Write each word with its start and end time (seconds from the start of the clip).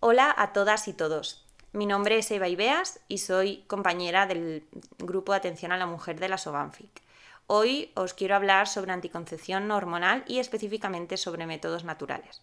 Hola 0.00 0.32
a 0.38 0.52
todas 0.52 0.86
y 0.86 0.92
todos. 0.92 1.44
Mi 1.72 1.84
nombre 1.84 2.18
es 2.18 2.30
Eva 2.30 2.46
Ibeas 2.46 3.00
y 3.08 3.18
soy 3.18 3.64
compañera 3.66 4.28
del 4.28 4.64
Grupo 4.98 5.32
de 5.32 5.38
Atención 5.38 5.72
a 5.72 5.76
la 5.76 5.86
Mujer 5.86 6.20
de 6.20 6.28
la 6.28 6.38
SOBANFIC. 6.38 7.02
Hoy 7.48 7.90
os 7.96 8.14
quiero 8.14 8.36
hablar 8.36 8.68
sobre 8.68 8.92
anticoncepción 8.92 9.68
hormonal 9.72 10.22
y 10.28 10.38
específicamente 10.38 11.16
sobre 11.16 11.46
métodos 11.46 11.82
naturales. 11.82 12.42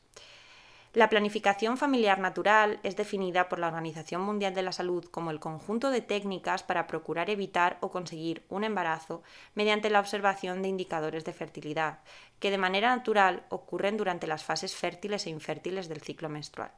La 0.91 1.07
planificación 1.07 1.77
familiar 1.77 2.19
natural 2.19 2.81
es 2.83 2.97
definida 2.97 3.47
por 3.47 3.59
la 3.59 3.67
Organización 3.67 4.21
Mundial 4.21 4.53
de 4.53 4.61
la 4.61 4.73
Salud 4.73 5.05
como 5.05 5.31
el 5.31 5.39
conjunto 5.39 5.91
de 5.91 6.01
técnicas 6.01 6.61
para 6.61 6.87
procurar 6.87 7.29
evitar 7.29 7.77
o 7.79 7.89
conseguir 7.89 8.43
un 8.49 8.65
embarazo 8.65 9.23
mediante 9.53 9.89
la 9.89 10.01
observación 10.01 10.61
de 10.61 10.67
indicadores 10.67 11.23
de 11.23 11.31
fertilidad, 11.31 11.99
que 12.39 12.51
de 12.51 12.57
manera 12.57 12.93
natural 12.93 13.43
ocurren 13.47 13.95
durante 13.95 14.27
las 14.27 14.43
fases 14.43 14.75
fértiles 14.75 15.25
e 15.25 15.29
infértiles 15.29 15.87
del 15.87 16.01
ciclo 16.01 16.27
menstrual. 16.27 16.71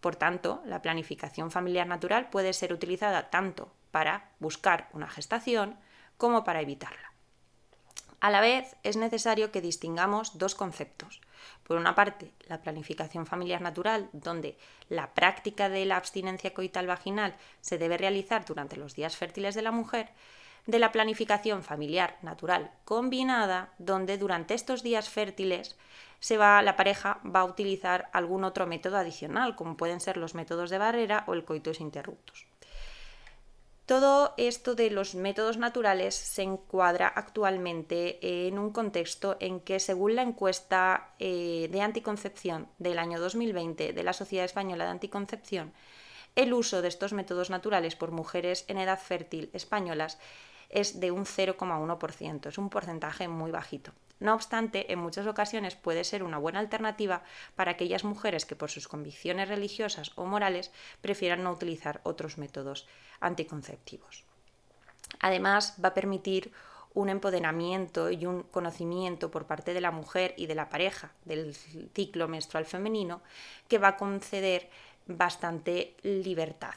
Por 0.00 0.16
tanto, 0.16 0.62
la 0.64 0.82
planificación 0.82 1.50
familiar 1.50 1.86
natural 1.86 2.28
puede 2.30 2.52
ser 2.52 2.72
utilizada 2.72 3.30
tanto 3.30 3.72
para 3.90 4.30
buscar 4.38 4.88
una 4.92 5.08
gestación 5.08 5.76
como 6.16 6.44
para 6.44 6.60
evitarla. 6.60 7.12
A 8.20 8.30
la 8.30 8.40
vez, 8.40 8.76
es 8.82 8.96
necesario 8.96 9.52
que 9.52 9.60
distingamos 9.60 10.38
dos 10.38 10.54
conceptos. 10.54 11.20
Por 11.64 11.76
una 11.76 11.94
parte, 11.94 12.32
la 12.46 12.62
planificación 12.62 13.26
familiar 13.26 13.60
natural, 13.60 14.08
donde 14.12 14.56
la 14.88 15.12
práctica 15.12 15.68
de 15.68 15.84
la 15.84 15.96
abstinencia 15.96 16.54
coital 16.54 16.86
vaginal 16.86 17.36
se 17.60 17.78
debe 17.78 17.98
realizar 17.98 18.44
durante 18.44 18.76
los 18.76 18.94
días 18.94 19.16
fértiles 19.16 19.54
de 19.54 19.62
la 19.62 19.70
mujer, 19.70 20.10
de 20.66 20.78
la 20.78 20.92
planificación 20.92 21.62
familiar 21.62 22.18
natural 22.22 22.70
combinada, 22.84 23.72
donde 23.78 24.18
durante 24.18 24.54
estos 24.54 24.82
días 24.82 25.08
fértiles 25.08 25.76
se 26.20 26.36
va, 26.36 26.62
la 26.62 26.76
pareja 26.76 27.20
va 27.24 27.40
a 27.40 27.44
utilizar 27.44 28.08
algún 28.12 28.44
otro 28.44 28.66
método 28.66 28.96
adicional, 28.96 29.54
como 29.54 29.76
pueden 29.76 30.00
ser 30.00 30.16
los 30.16 30.34
métodos 30.34 30.70
de 30.70 30.78
barrera 30.78 31.24
o 31.26 31.34
el 31.34 31.44
coitus 31.44 31.80
interruptus. 31.80 32.46
Todo 33.86 34.34
esto 34.36 34.74
de 34.74 34.90
los 34.90 35.14
métodos 35.14 35.58
naturales 35.58 36.16
se 36.16 36.42
encuadra 36.42 37.06
actualmente 37.06 38.18
en 38.48 38.58
un 38.58 38.72
contexto 38.72 39.36
en 39.38 39.60
que, 39.60 39.78
según 39.78 40.16
la 40.16 40.22
encuesta 40.22 41.10
eh, 41.20 41.68
de 41.70 41.80
anticoncepción 41.80 42.66
del 42.78 42.98
año 42.98 43.20
2020 43.20 43.92
de 43.92 44.02
la 44.02 44.12
Sociedad 44.12 44.44
Española 44.44 44.86
de 44.86 44.90
Anticoncepción, 44.90 45.72
el 46.34 46.52
uso 46.52 46.82
de 46.82 46.88
estos 46.88 47.12
métodos 47.12 47.48
naturales 47.48 47.94
por 47.94 48.10
mujeres 48.10 48.64
en 48.66 48.78
edad 48.78 48.98
fértil 48.98 49.50
españolas 49.52 50.18
es 50.70 51.00
de 51.00 51.10
un 51.10 51.24
0,1%, 51.24 52.48
es 52.48 52.58
un 52.58 52.70
porcentaje 52.70 53.28
muy 53.28 53.50
bajito. 53.50 53.92
No 54.18 54.34
obstante, 54.34 54.92
en 54.92 54.98
muchas 54.98 55.26
ocasiones 55.26 55.76
puede 55.76 56.02
ser 56.02 56.22
una 56.22 56.38
buena 56.38 56.58
alternativa 56.58 57.22
para 57.54 57.72
aquellas 57.72 58.04
mujeres 58.04 58.46
que 58.46 58.56
por 58.56 58.70
sus 58.70 58.88
convicciones 58.88 59.48
religiosas 59.48 60.12
o 60.16 60.24
morales 60.24 60.72
prefieran 61.02 61.42
no 61.42 61.52
utilizar 61.52 62.00
otros 62.02 62.38
métodos 62.38 62.86
anticonceptivos. 63.20 64.24
Además, 65.20 65.76
va 65.82 65.90
a 65.90 65.94
permitir 65.94 66.52
un 66.94 67.10
empoderamiento 67.10 68.10
y 68.10 68.24
un 68.24 68.42
conocimiento 68.44 69.30
por 69.30 69.46
parte 69.46 69.74
de 69.74 69.82
la 69.82 69.90
mujer 69.90 70.32
y 70.38 70.46
de 70.46 70.54
la 70.54 70.70
pareja 70.70 71.12
del 71.26 71.54
ciclo 71.54 72.26
menstrual 72.26 72.64
femenino 72.64 73.20
que 73.68 73.76
va 73.76 73.88
a 73.88 73.96
conceder 73.98 74.70
bastante 75.06 75.94
libertad. 76.02 76.74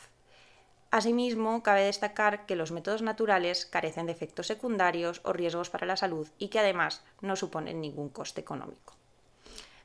Asimismo, 0.92 1.62
cabe 1.62 1.84
destacar 1.84 2.48
que 2.48 2.56
los 2.56 2.72
métodos 2.72 3.04
naturales 3.04 3.68
carecen 3.68 4.08
de 4.08 4.12
efectos 4.12 4.48
secundarios 4.48 5.22
o 5.24 5.34
riesgos 5.34 5.70
para 5.70 5.86
la 5.86 5.98
salud 5.98 6.28
y 6.40 6.48
que 6.48 6.60
además 6.60 7.04
no 7.22 7.36
suponen 7.36 7.80
ningún 7.80 8.10
coste 8.10 8.42
económico. 8.42 8.96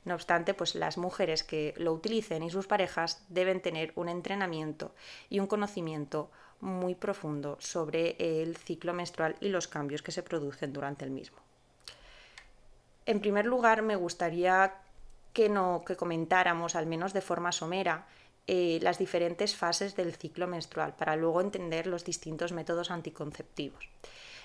No 0.05 0.15
obstante, 0.15 0.55
pues 0.55 0.75
las 0.75 0.97
mujeres 0.97 1.45
que 1.45 1.75
lo 1.77 1.93
utilicen 1.93 2.43
y 2.43 2.51
sus 2.51 2.67
parejas 2.67 3.23
deben 3.29 3.61
tener 3.61 3.93
un 3.97 4.09
entrenamiento 4.09 4.95
y 5.29 5.41
un 5.41 5.47
conocimiento 5.47 6.31
muy 6.61 6.95
profundo 6.95 7.57
sobre 7.61 8.17
el 8.19 8.57
ciclo 8.57 8.95
menstrual 8.95 9.37
y 9.41 9.49
los 9.49 9.69
cambios 9.69 10.03
que 10.03 10.13
se 10.13 10.23
producen 10.23 10.73
durante 10.73 11.05
el 11.05 11.11
mismo. 11.11 11.39
En 13.07 13.21
primer 13.21 13.45
lugar, 13.45 13.83
me 13.83 13.97
gustaría 13.97 14.75
que, 15.35 15.51
no, 15.51 15.83
que 15.87 15.97
comentáramos, 15.97 16.75
al 16.75 16.87
menos 16.87 17.13
de 17.13 17.21
forma 17.21 17.53
somera, 17.53 18.07
eh, 18.47 18.79
las 18.83 18.99
diferentes 18.99 19.57
fases 19.57 19.97
del 19.97 20.15
ciclo 20.15 20.47
menstrual 20.47 20.95
para 20.97 21.17
luego 21.17 21.41
entender 21.41 21.87
los 21.87 22.05
distintos 22.05 22.53
métodos 22.53 22.91
anticonceptivos. 22.91 23.89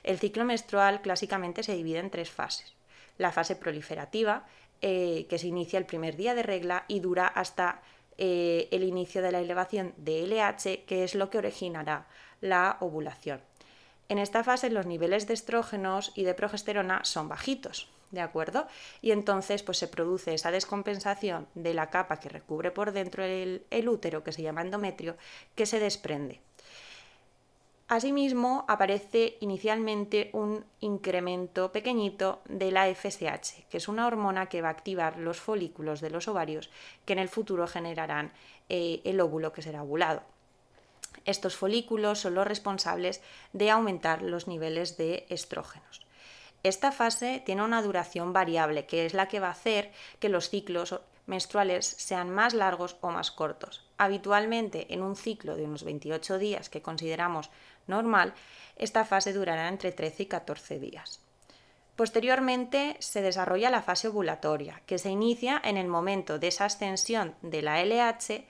El 0.03 0.19
ciclo 0.19 0.45
menstrual 0.45 1.01
clásicamente 1.01 1.63
se 1.63 1.75
divide 1.75 1.99
en 1.99 2.09
tres 2.09 2.29
fases. 2.29 2.73
La 3.17 3.31
fase 3.31 3.55
proliferativa, 3.55 4.47
eh, 4.81 5.25
que 5.29 5.37
se 5.37 5.47
inicia 5.47 5.77
el 5.77 5.85
primer 5.85 6.15
día 6.15 6.33
de 6.33 6.43
regla 6.43 6.85
y 6.87 7.01
dura 7.01 7.27
hasta 7.27 7.81
eh, 8.17 8.69
el 8.71 8.83
inicio 8.83 9.21
de 9.21 9.33
la 9.33 9.41
elevación 9.41 9.93
de 9.97 10.25
LH, 10.25 10.85
que 10.85 11.03
es 11.03 11.15
lo 11.15 11.29
que 11.29 11.37
originará 11.37 12.07
la 12.39 12.77
ovulación. 12.79 13.41
En 14.07 14.17
esta 14.17 14.43
fase 14.43 14.69
los 14.69 14.85
niveles 14.85 15.27
de 15.27 15.33
estrógenos 15.33 16.13
y 16.15 16.23
de 16.23 16.33
progesterona 16.33 17.03
son 17.03 17.27
bajitos, 17.27 17.89
¿de 18.11 18.21
acuerdo? 18.21 18.67
Y 19.01 19.11
entonces 19.11 19.63
pues 19.63 19.77
se 19.77 19.87
produce 19.87 20.33
esa 20.33 20.51
descompensación 20.51 21.47
de 21.55 21.73
la 21.73 21.89
capa 21.89 22.19
que 22.19 22.29
recubre 22.29 22.71
por 22.71 22.91
dentro 22.91 23.23
el, 23.23 23.63
el 23.69 23.89
útero, 23.89 24.23
que 24.23 24.31
se 24.31 24.41
llama 24.41 24.61
endometrio, 24.61 25.15
que 25.55 25.65
se 25.65 25.79
desprende. 25.79 26.41
Asimismo, 27.89 28.65
aparece 28.67 29.37
inicialmente 29.39 30.29
un 30.33 30.63
incremento 30.79 31.71
pequeñito 31.71 32.39
de 32.47 32.71
la 32.71 32.85
FSH, 32.93 33.65
que 33.67 33.77
es 33.77 33.87
una 33.87 34.05
hormona 34.05 34.45
que 34.45 34.61
va 34.61 34.67
a 34.67 34.71
activar 34.71 35.17
los 35.17 35.39
folículos 35.39 35.99
de 35.99 36.11
los 36.11 36.27
ovarios 36.27 36.69
que 37.05 37.13
en 37.13 37.19
el 37.19 37.29
futuro 37.29 37.65
generarán 37.65 38.31
eh, 38.69 39.01
el 39.05 39.19
óvulo 39.19 39.53
que 39.53 39.63
será 39.63 39.81
ovulado. 39.81 40.21
Estos 41.25 41.55
folículos 41.55 42.19
son 42.19 42.35
los 42.35 42.47
responsables 42.47 43.21
de 43.53 43.71
aumentar 43.71 44.21
los 44.21 44.47
niveles 44.47 44.95
de 44.97 45.25
estrógenos. 45.29 46.05
Esta 46.63 46.91
fase 46.91 47.41
tiene 47.45 47.63
una 47.63 47.81
duración 47.81 48.33
variable, 48.33 48.85
que 48.85 49.05
es 49.05 49.13
la 49.13 49.27
que 49.27 49.39
va 49.39 49.47
a 49.47 49.51
hacer 49.51 49.91
que 50.19 50.29
los 50.29 50.49
ciclos 50.49 50.99
menstruales 51.25 51.85
sean 51.85 52.29
más 52.29 52.53
largos 52.53 52.97
o 53.01 53.11
más 53.11 53.31
cortos. 53.31 53.85
Habitualmente, 53.97 54.93
en 54.93 55.01
un 55.01 55.15
ciclo 55.15 55.55
de 55.55 55.63
unos 55.63 55.83
28 55.83 56.37
días 56.37 56.69
que 56.69 56.81
consideramos 56.81 57.49
normal, 57.87 58.33
esta 58.75 59.05
fase 59.05 59.31
durará 59.31 59.67
entre 59.69 59.91
13 59.91 60.23
y 60.23 60.25
14 60.25 60.79
días. 60.79 61.21
Posteriormente 61.95 62.95
se 62.99 63.21
desarrolla 63.21 63.69
la 63.69 63.81
fase 63.81 64.07
ovulatoria, 64.07 64.81
que 64.85 64.97
se 64.97 65.09
inicia 65.09 65.61
en 65.63 65.77
el 65.77 65.87
momento 65.87 66.39
de 66.39 66.47
esa 66.47 66.65
ascensión 66.65 67.35
de 67.41 67.61
la 67.61 67.83
LH 67.83 68.45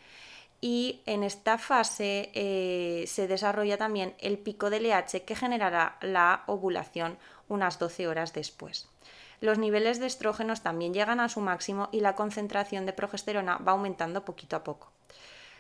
y 0.62 1.02
en 1.06 1.24
esta 1.24 1.58
fase 1.58 2.31
eh, 2.34 3.06
se 3.08 3.28
desarrolla 3.28 3.78
también 3.78 4.14
el 4.20 4.38
pico 4.38 4.70
de 4.70 4.80
LH 4.80 5.24
que 5.24 5.36
generará 5.36 5.97
la 6.02 6.44
ovulación 6.47 7.18
unas 7.47 7.80
12 7.80 8.08
horas 8.08 8.34
después. 8.34 8.90
Los 9.42 9.58
niveles 9.58 10.00
de 10.00 10.08
estrógenos 10.08 10.62
también 10.62 10.94
llegan 10.94 11.22
a 11.22 11.30
su 11.30 11.40
máximo 11.40 11.88
y 11.94 12.02
la 12.02 12.16
concentración 12.16 12.86
de 12.86 12.92
progesterona 12.92 13.58
va 13.58 13.72
aumentando 13.72 14.25
poquito 14.25 14.58
a 14.58 14.64
poco. 14.66 14.92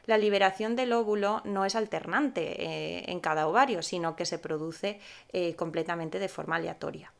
La 0.05 0.17
liberación 0.17 0.75
del 0.75 0.91
óvulo 0.91 1.41
no 1.45 1.65
es 1.65 1.75
alternante 1.75 2.61
eh, 2.61 3.05
en 3.07 3.19
cada 3.21 3.47
ovario, 3.47 3.81
sino 3.81 4.15
que 4.15 4.25
se 4.25 4.39
produce 4.39 4.99
eh, 5.31 5.55
completamente 5.55 6.19
de 6.19 6.27
forma 6.27 6.57
aleatoria. 6.57 7.13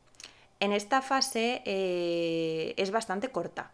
En 0.58 0.72
esta 0.72 1.00
fase 1.00 1.62
es 1.64 2.90
bastante 2.90 3.30
corta. 3.30 3.72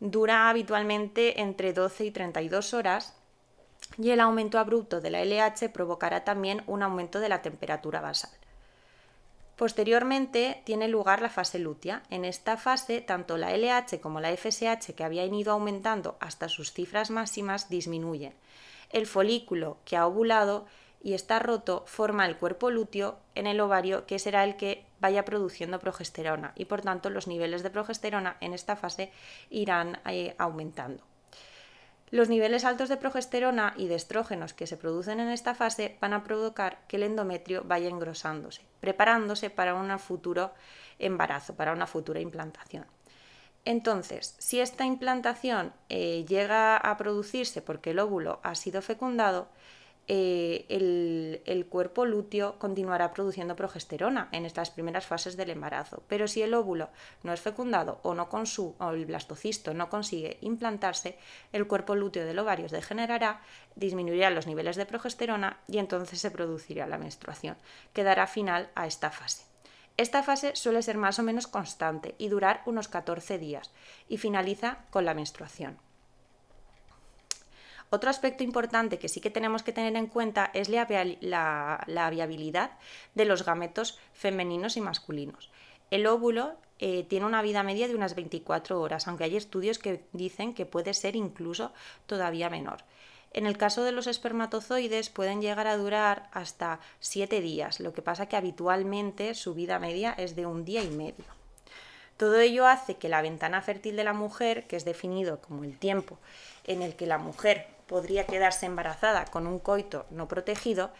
Dura 0.00 0.48
habitualmente 0.48 1.42
entre 1.42 1.74
12 1.74 2.06
y 2.06 2.10
32 2.10 2.72
horas 2.72 3.21
y 3.98 4.10
el 4.10 4.20
aumento 4.20 4.58
abrupto 4.58 5.00
de 5.00 5.10
la 5.10 5.24
LH 5.24 5.68
provocará 5.72 6.24
también 6.24 6.62
un 6.66 6.82
aumento 6.82 7.20
de 7.20 7.28
la 7.28 7.42
temperatura 7.42 8.00
basal. 8.00 8.30
Posteriormente 9.56 10.62
tiene 10.64 10.88
lugar 10.88 11.22
la 11.22 11.28
fase 11.28 11.58
lútea. 11.58 12.02
En 12.10 12.24
esta 12.24 12.56
fase, 12.56 13.00
tanto 13.00 13.36
la 13.36 13.56
LH 13.56 14.00
como 14.00 14.20
la 14.20 14.36
FSH, 14.36 14.94
que 14.94 15.04
habían 15.04 15.32
ido 15.34 15.52
aumentando 15.52 16.16
hasta 16.20 16.48
sus 16.48 16.72
cifras 16.72 17.10
máximas, 17.10 17.68
disminuyen. 17.68 18.34
El 18.90 19.06
folículo 19.06 19.76
que 19.84 19.96
ha 19.96 20.06
ovulado 20.06 20.66
y 21.02 21.14
está 21.14 21.38
roto 21.38 21.84
forma 21.86 22.26
el 22.26 22.36
cuerpo 22.36 22.70
lúteo 22.70 23.18
en 23.34 23.46
el 23.46 23.60
ovario, 23.60 24.06
que 24.06 24.18
será 24.18 24.44
el 24.44 24.56
que 24.56 24.84
vaya 25.00 25.24
produciendo 25.24 25.78
progesterona 25.80 26.52
y 26.54 26.66
por 26.66 26.80
tanto 26.80 27.10
los 27.10 27.26
niveles 27.26 27.62
de 27.62 27.70
progesterona 27.70 28.36
en 28.40 28.54
esta 28.54 28.76
fase 28.76 29.10
irán 29.50 30.00
eh, 30.06 30.34
aumentando. 30.38 31.02
Los 32.12 32.28
niveles 32.28 32.66
altos 32.66 32.90
de 32.90 32.98
progesterona 32.98 33.72
y 33.74 33.88
de 33.88 33.94
estrógenos 33.94 34.52
que 34.52 34.66
se 34.66 34.76
producen 34.76 35.18
en 35.18 35.30
esta 35.30 35.54
fase 35.54 35.96
van 35.98 36.12
a 36.12 36.22
provocar 36.22 36.86
que 36.86 36.96
el 36.96 37.04
endometrio 37.04 37.64
vaya 37.64 37.88
engrosándose, 37.88 38.60
preparándose 38.80 39.48
para 39.48 39.74
un 39.74 39.98
futuro 39.98 40.52
embarazo, 40.98 41.56
para 41.56 41.72
una 41.72 41.86
futura 41.86 42.20
implantación. 42.20 42.84
Entonces, 43.64 44.36
si 44.38 44.60
esta 44.60 44.84
implantación 44.84 45.72
eh, 45.88 46.26
llega 46.28 46.76
a 46.76 46.98
producirse 46.98 47.62
porque 47.62 47.92
el 47.92 47.98
óvulo 47.98 48.40
ha 48.42 48.56
sido 48.56 48.82
fecundado, 48.82 49.48
eh, 50.08 50.66
el, 51.46 51.66
cuerpo 51.66 52.04
lúteo 52.04 52.58
continuará 52.58 53.12
produciendo 53.12 53.56
progesterona 53.56 54.28
en 54.32 54.44
estas 54.44 54.70
primeras 54.70 55.06
fases 55.06 55.36
del 55.36 55.50
embarazo. 55.50 56.02
Pero 56.08 56.28
si 56.28 56.42
el 56.42 56.54
óvulo 56.54 56.90
no 57.22 57.32
es 57.32 57.40
fecundado 57.40 58.00
o, 58.02 58.14
no 58.14 58.28
o 58.32 58.90
el 58.90 59.06
blastocisto 59.06 59.74
no 59.74 59.88
consigue 59.88 60.38
implantarse, 60.40 61.18
el 61.52 61.66
cuerpo 61.66 61.94
lúteo 61.94 62.26
del 62.26 62.38
ovario 62.38 62.68
degenerará, 62.68 63.42
disminuirá 63.76 64.30
los 64.30 64.46
niveles 64.46 64.76
de 64.76 64.86
progesterona 64.86 65.60
y 65.68 65.78
entonces 65.78 66.20
se 66.20 66.30
producirá 66.30 66.86
la 66.86 66.98
menstruación, 66.98 67.56
que 67.92 68.02
dará 68.02 68.26
final 68.26 68.70
a 68.74 68.86
esta 68.86 69.10
fase. 69.10 69.44
Esta 69.96 70.22
fase 70.22 70.56
suele 70.56 70.82
ser 70.82 70.96
más 70.96 71.18
o 71.18 71.22
menos 71.22 71.46
constante 71.46 72.14
y 72.18 72.28
durar 72.28 72.62
unos 72.66 72.88
14 72.88 73.38
días 73.38 73.70
y 74.08 74.16
finaliza 74.16 74.78
con 74.90 75.04
la 75.04 75.14
menstruación. 75.14 75.78
Otro 77.94 78.08
aspecto 78.08 78.42
importante 78.42 78.98
que 78.98 79.10
sí 79.10 79.20
que 79.20 79.28
tenemos 79.28 79.62
que 79.62 79.74
tener 79.74 79.94
en 79.96 80.06
cuenta 80.06 80.50
es 80.54 80.70
la, 80.70 80.86
viabilidad 80.86 82.70
de 83.14 83.24
los 83.26 83.44
gametos 83.44 83.98
femeninos 84.14 84.78
y 84.78 84.80
masculinos. 84.80 85.50
El 85.90 86.06
óvulo 86.06 86.54
eh, 86.78 87.04
tiene 87.04 87.26
una 87.26 87.42
vida 87.42 87.62
media 87.62 87.88
de 87.88 87.94
unas 87.94 88.14
24 88.14 88.80
horas, 88.80 89.08
aunque 89.08 89.24
hay 89.24 89.36
estudios 89.36 89.78
que 89.78 90.06
dicen 90.12 90.54
que 90.54 90.64
puede 90.64 90.94
ser 90.94 91.16
incluso 91.16 91.70
todavía 92.06 92.48
menor. 92.48 92.78
En 93.34 93.44
el 93.44 93.58
caso 93.58 93.84
de 93.84 93.92
los 93.92 94.06
espermatozoides 94.06 95.10
pueden 95.10 95.42
llegar 95.42 95.66
a 95.66 95.76
durar 95.76 96.30
hasta 96.32 96.80
7 97.00 97.42
días, 97.42 97.78
lo 97.78 97.92
que 97.92 98.00
pasa 98.00 98.26
que 98.26 98.36
habitualmente 98.36 99.34
su 99.34 99.52
vida 99.52 99.78
media 99.78 100.14
es 100.16 100.34
de 100.34 100.46
un 100.46 100.64
día 100.64 100.82
y 100.82 100.88
medio. 100.88 101.26
Todo 102.16 102.40
ello 102.40 102.66
hace 102.66 102.94
que 102.94 103.08
la 103.08 103.20
ventana 103.20 103.60
fértil 103.60 103.96
de 103.96 104.04
la 104.04 104.12
mujer, 104.14 104.66
que 104.66 104.76
es 104.76 104.86
definido 104.86 105.40
como 105.40 105.64
el 105.64 105.76
tiempo 105.78 106.18
en 106.64 106.80
el 106.80 106.94
que 106.94 107.06
la 107.06 107.18
mujer 107.18 107.66
podría 107.92 108.24
quedarse 108.24 108.64
embarazada 108.64 109.26
con 109.26 109.46
un 109.46 109.58
coito 109.58 110.06
no 110.08 110.26
protegido, 110.26 110.90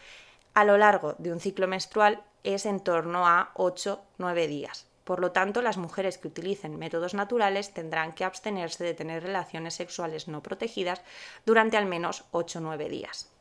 a 0.52 0.62
lo 0.68 0.76
largo 0.76 1.16
de 1.16 1.32
un 1.32 1.40
ciclo 1.40 1.66
menstrual 1.66 2.22
es 2.44 2.66
en 2.66 2.80
torno 2.80 3.26
a 3.26 3.50
8-9 3.54 4.46
días. 4.46 4.86
Por 5.04 5.18
lo 5.18 5.32
tanto, 5.32 5.62
las 5.62 5.78
mujeres 5.78 6.18
que 6.18 6.28
utilicen 6.28 6.78
métodos 6.78 7.14
naturales 7.14 7.72
tendrán 7.72 8.12
que 8.12 8.24
abstenerse 8.24 8.84
de 8.84 8.92
tener 8.92 9.22
relaciones 9.22 9.72
sexuales 9.74 10.28
no 10.28 10.42
protegidas 10.42 11.00
durante 11.46 11.78
al 11.78 11.86
menos 11.86 12.24
8-9 12.32 12.88
días. 12.88 13.32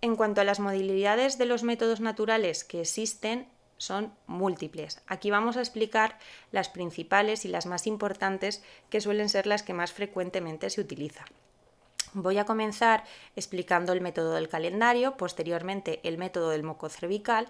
En 0.00 0.16
cuanto 0.16 0.40
a 0.40 0.44
las 0.44 0.60
modalidades 0.60 1.36
de 1.36 1.44
los 1.44 1.62
métodos 1.62 2.00
naturales 2.00 2.64
que 2.64 2.80
existen, 2.80 3.46
son 3.82 4.12
múltiples. 4.28 5.02
Aquí 5.08 5.32
vamos 5.32 5.56
a 5.56 5.60
explicar 5.60 6.16
las 6.52 6.68
principales 6.68 7.44
y 7.44 7.48
las 7.48 7.66
más 7.66 7.88
importantes 7.88 8.62
que 8.90 9.00
suelen 9.00 9.28
ser 9.28 9.48
las 9.48 9.64
que 9.64 9.74
más 9.74 9.92
frecuentemente 9.92 10.70
se 10.70 10.80
utilizan. 10.80 11.26
Voy 12.12 12.38
a 12.38 12.44
comenzar 12.44 13.02
explicando 13.34 13.92
el 13.92 14.00
método 14.00 14.34
del 14.34 14.48
calendario, 14.48 15.16
posteriormente 15.16 15.98
el 16.04 16.16
método 16.16 16.50
del 16.50 16.62
moco 16.62 16.88
cervical, 16.90 17.48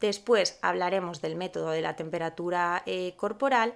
después 0.00 0.58
hablaremos 0.60 1.22
del 1.22 1.36
método 1.36 1.70
de 1.70 1.82
la 1.82 1.94
temperatura 1.94 2.82
eh, 2.86 3.14
corporal 3.16 3.74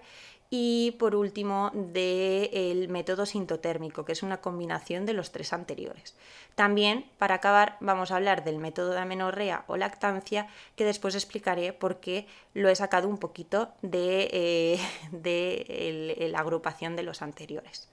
y 0.50 0.92
por 0.98 1.14
último 1.14 1.70
del 1.74 2.88
método 2.88 3.26
sintotérmico, 3.26 4.04
que 4.04 4.12
es 4.12 4.22
una 4.22 4.40
combinación 4.40 5.04
de 5.04 5.12
los 5.12 5.30
tres 5.30 5.52
anteriores. 5.52 6.14
También, 6.54 7.04
para 7.18 7.36
acabar, 7.36 7.76
vamos 7.80 8.10
a 8.10 8.16
hablar 8.16 8.44
del 8.44 8.58
método 8.58 8.92
de 8.92 9.00
amenorrea 9.00 9.64
o 9.66 9.76
lactancia, 9.76 10.48
que 10.74 10.84
después 10.84 11.14
explicaré 11.14 11.72
por 11.72 12.00
qué 12.00 12.26
lo 12.54 12.70
he 12.70 12.76
sacado 12.76 13.08
un 13.08 13.18
poquito 13.18 13.68
de, 13.82 14.80
eh, 15.22 16.28
la 16.30 16.38
agrupación 16.40 16.96
de 16.96 17.02
los 17.02 17.20
anteriores. 17.20 17.88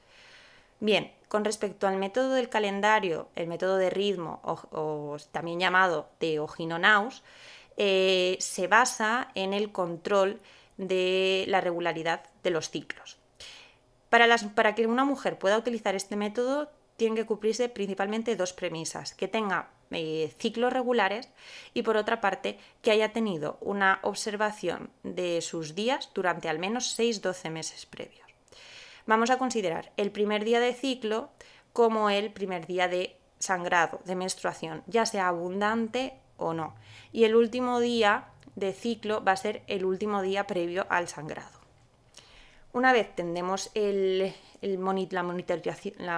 Bien, 0.79 1.11
con 1.27 1.43
respecto 1.45 1.87
al 1.87 1.97
método 1.97 2.33
del 2.33 2.49
calendario, 2.49 3.27
el 3.35 3.47
método 3.47 3.77
de 3.77 3.89
ritmo 3.89 4.39
o, 4.43 5.17
también 5.31 5.59
llamado 5.59 6.07
de 6.19 6.39
Ojinonaus, 6.39 7.23
eh, 7.77 8.37
se 8.39 8.67
basa 8.67 9.29
en 9.35 9.53
el 9.53 9.71
control 9.71 10.39
de 10.77 11.45
la 11.47 11.61
regularidad 11.61 12.23
de 12.43 12.51
los 12.51 12.69
ciclos. 12.69 13.17
Para, 14.09 14.27
para 14.55 14.75
que 14.75 14.87
una 14.87 15.05
mujer 15.05 15.37
pueda 15.37 15.57
utilizar 15.57 15.95
este 15.95 16.15
método, 16.15 16.69
tienen 16.97 17.15
que 17.15 17.25
cumplirse 17.25 17.69
principalmente 17.69 18.35
dos 18.35 18.53
premisas, 18.53 19.13
que 19.13 19.27
tenga 19.27 19.69
eh, 19.91 20.33
ciclos 20.39 20.73
regulares 20.73 21.29
y 21.73 21.83
por 21.83 21.97
otra 21.97 22.21
parte 22.21 22.57
que 22.81 22.91
haya 22.91 23.13
tenido 23.13 23.57
una 23.61 23.99
observación 24.01 24.89
de 25.03 25.41
sus 25.41 25.75
días 25.75 26.09
durante 26.13 26.49
al 26.49 26.59
menos 26.59 26.97
6-12 26.97 27.49
meses 27.51 27.85
previos. 27.85 28.25
Vamos 29.05 29.29
a 29.29 29.37
considerar 29.37 29.91
el 29.97 30.11
primer 30.11 30.43
día 30.43 30.59
de 30.59 30.73
ciclo 30.73 31.29
como 31.73 32.09
el 32.09 32.31
primer 32.31 32.65
día 32.65 32.87
de 32.87 33.17
sangrado, 33.37 33.99
de 34.05 34.15
menstruación, 34.15 34.83
ya 34.87 35.05
sea 35.05 35.27
abundante 35.27 36.13
o 36.37 36.53
no. 36.53 36.75
Y 37.11 37.25
el 37.25 37.35
último 37.35 37.79
día 37.79 38.29
de 38.55 38.73
ciclo 38.73 39.23
va 39.23 39.33
a 39.33 39.37
ser 39.37 39.63
el 39.67 39.85
último 39.85 40.21
día 40.21 40.47
previo 40.47 40.85
al 40.89 41.07
sangrado. 41.07 41.59
Una 42.73 42.91
vez 42.91 43.15
tendremos 43.15 43.71
la, 43.73 44.33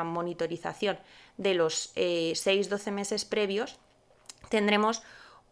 monitorización, 0.03 0.97
de 1.37 1.53
los 1.53 1.93
6-12 1.95 2.87
eh, 2.87 2.91
meses 2.91 3.25
previos, 3.25 3.77
tendremos 4.49 5.03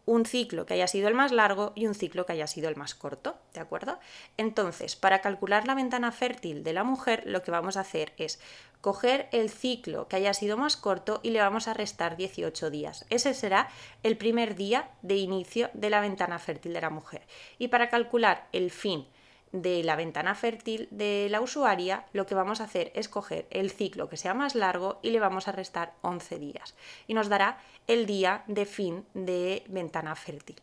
un 0.06 0.24
ciclo 0.24 0.64
que 0.64 0.74
haya 0.74 0.86
sido 0.86 1.08
el 1.08 1.14
más 1.14 1.32
largo 1.32 1.72
y 1.74 1.86
un 1.86 1.94
ciclo 1.94 2.24
que 2.24 2.32
haya 2.32 2.46
sido 2.46 2.68
el 2.68 2.76
más 2.76 2.94
corto, 2.94 3.36
¿de 3.52 3.60
acuerdo? 3.60 3.98
Entonces, 4.36 4.96
para 4.96 5.20
calcular 5.20 5.66
la 5.66 5.74
ventana 5.74 6.12
fértil 6.12 6.62
de 6.64 6.72
la 6.72 6.84
mujer, 6.84 7.24
lo 7.26 7.42
que 7.42 7.50
vamos 7.50 7.76
a 7.76 7.80
hacer 7.80 8.12
es 8.16 8.40
coger 8.80 9.28
el 9.32 9.50
ciclo 9.50 10.06
que 10.06 10.16
haya 10.16 10.32
sido 10.32 10.56
más 10.56 10.76
corto 10.76 11.20
y 11.24 11.30
le 11.30 11.40
vamos 11.40 11.66
a 11.66 11.74
restar 11.74 12.16
18 12.16 12.70
días. 12.70 13.04
Ese 13.10 13.34
será 13.34 13.68
el 14.04 14.16
primer 14.16 14.54
día 14.54 14.90
de 15.02 15.16
inicio 15.16 15.70
de 15.74 15.90
la 15.90 16.00
ventana 16.00 16.38
fértil 16.38 16.72
de 16.72 16.80
la 16.80 16.90
mujer. 16.90 17.26
Y 17.58 17.68
para 17.68 17.88
calcular 17.88 18.46
el 18.52 18.70
fin 18.70 19.06
de 19.52 19.82
la 19.84 19.96
ventana 19.96 20.34
fértil 20.34 20.88
de 20.90 21.28
la 21.30 21.40
usuaria, 21.40 22.04
lo 22.12 22.26
que 22.26 22.34
vamos 22.34 22.60
a 22.60 22.64
hacer 22.64 22.92
es 22.94 23.08
coger 23.08 23.46
el 23.50 23.70
ciclo 23.70 24.08
que 24.08 24.16
sea 24.16 24.34
más 24.34 24.54
largo 24.54 24.98
y 25.02 25.10
le 25.10 25.20
vamos 25.20 25.48
a 25.48 25.52
restar 25.52 25.94
11 26.02 26.38
días. 26.38 26.74
Y 27.06 27.14
nos 27.14 27.28
dará 27.28 27.58
el 27.86 28.06
día 28.06 28.42
de 28.46 28.66
fin 28.66 29.04
de 29.14 29.64
ventana 29.68 30.14
fértil. 30.14 30.56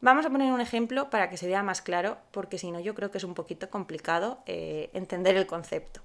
Vamos 0.00 0.26
a 0.26 0.30
poner 0.30 0.52
un 0.52 0.60
ejemplo 0.60 1.10
para 1.10 1.30
que 1.30 1.36
se 1.36 1.46
vea 1.46 1.62
más 1.62 1.80
claro, 1.80 2.18
porque 2.32 2.58
si 2.58 2.72
no 2.72 2.80
yo 2.80 2.94
creo 2.94 3.12
que 3.12 3.18
es 3.18 3.24
un 3.24 3.34
poquito 3.34 3.70
complicado 3.70 4.38
eh, 4.46 4.90
entender 4.94 5.36
el 5.36 5.46
concepto. 5.46 6.00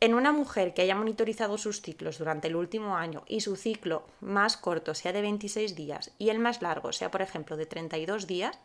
En 0.00 0.14
una 0.14 0.32
mujer 0.32 0.72
que 0.74 0.82
haya 0.82 0.96
monitorizado 0.96 1.58
sus 1.58 1.82
ciclos 1.82 2.18
durante 2.18 2.48
el 2.48 2.56
último 2.56 2.96
año 2.96 3.22
y 3.28 3.42
su 3.42 3.54
ciclo 3.54 4.04
más 4.20 4.56
corto 4.56 4.94
sea 4.94 5.12
de 5.12 5.20
26 5.20 5.76
días 5.76 6.10
y 6.18 6.30
el 6.30 6.38
más 6.38 6.62
largo 6.62 6.92
sea, 6.92 7.10
por 7.10 7.20
ejemplo, 7.22 7.56
de 7.56 7.66
32 7.66 8.26
días, 8.26 8.58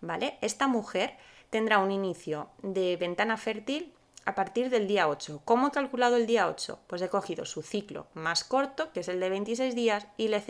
¿vale? 0.00 0.38
Esta 0.40 0.66
mujer 0.66 1.14
tendrá 1.50 1.78
un 1.78 1.90
inicio 1.90 2.50
de 2.62 2.96
ventana 2.96 3.36
fértil 3.36 3.92
a 4.24 4.34
partir 4.34 4.68
del 4.68 4.86
día 4.86 5.08
8. 5.08 5.40
¿Cómo 5.44 5.68
he 5.68 5.70
calculado 5.70 6.16
el 6.16 6.26
día 6.26 6.48
8? 6.48 6.80
Pues 6.86 7.00
he 7.00 7.08
cogido 7.08 7.46
su 7.46 7.62
ciclo 7.62 8.06
más 8.12 8.44
corto, 8.44 8.92
que 8.92 9.00
es 9.00 9.08
el 9.08 9.20
de 9.20 9.30
26 9.30 9.74
días, 9.74 10.06
y 10.18 10.28
le, 10.28 10.42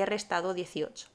he 0.00 0.06
restado 0.06 0.54
18. 0.54 1.08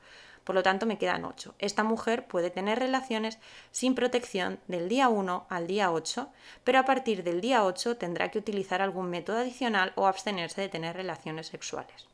Por 0.43 0.55
lo 0.55 0.61
tanto, 0.61 0.85
me 0.85 0.97
quedan 0.99 1.25
8. 1.25 1.55
Esta 1.57 1.83
mujer 1.83 2.27
puede 2.27 2.51
tener 2.51 2.77
relaciones 2.77 3.39
sin 3.71 3.95
protección 3.95 4.59
del 4.67 4.89
día 4.89 5.09
1 5.09 5.47
al 5.49 5.65
día 5.65 5.91
8, 5.91 6.29
pero 6.63 6.79
a 6.79 6.85
partir 6.85 7.23
del 7.23 7.41
día 7.41 7.63
8 7.63 7.97
tendrá 7.97 8.29
que 8.29 8.37
utilizar 8.37 8.81
algún 8.81 9.09
método 9.09 9.37
adicional 9.37 9.93
o 9.95 10.05
abstenerse 10.05 10.61
de 10.61 10.69
tener 10.69 10.95
relaciones 10.95 11.47
sexuales. 11.47 12.07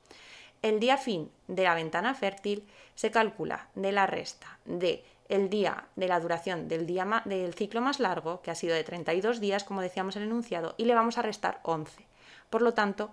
El 0.62 0.80
día 0.80 0.98
fin 0.98 1.32
de 1.48 1.64
la 1.64 1.76
ventana 1.76 2.14
fértil 2.14 2.68
se 2.96 3.12
calcula 3.12 3.68
de 3.76 3.92
la 3.92 4.06
resta 4.06 4.60
de 4.66 5.04
el 5.30 5.50
día 5.50 5.86
de 5.96 6.08
la 6.08 6.20
duración 6.20 6.68
del, 6.68 6.86
día 6.86 7.24
del 7.26 7.54
ciclo 7.54 7.82
más 7.82 8.00
largo, 8.00 8.42
que 8.42 8.52
ha 8.52 8.56
sido 8.56 8.76
de 8.76 8.84
32 8.84 9.40
días, 9.40 9.64
como 9.64 9.82
decíamos 9.82 10.16
en 10.16 10.24
el 10.24 10.30
enunciado, 10.30 10.76
y 10.78 10.86
le 10.86 10.96
vamos 10.96 11.18
a 11.18 11.22
restar 11.22 11.60
11. 11.64 12.06
Por 12.50 12.62
lo 12.62 12.74
tanto, 12.74 13.12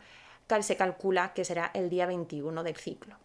se 0.60 0.76
calcula 0.76 1.34
que 1.34 1.44
será 1.44 1.70
el 1.74 1.90
día 1.90 2.06
21 2.06 2.62
del 2.62 2.76
ciclo. 2.76 3.16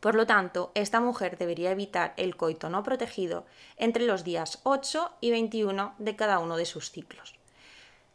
Por 0.00 0.14
lo 0.14 0.26
tanto, 0.26 0.72
esta 0.74 1.00
mujer 1.00 1.38
debería 1.38 1.70
evitar 1.70 2.12
el 2.16 2.36
coito 2.36 2.68
no 2.68 2.82
protegido 2.82 3.46
entre 3.76 4.04
los 4.04 4.24
días 4.24 4.60
8 4.64 5.12
y 5.20 5.30
21 5.30 5.94
de 5.98 6.16
cada 6.16 6.38
uno 6.40 6.56
de 6.56 6.66
sus 6.66 6.90
ciclos. 6.90 7.34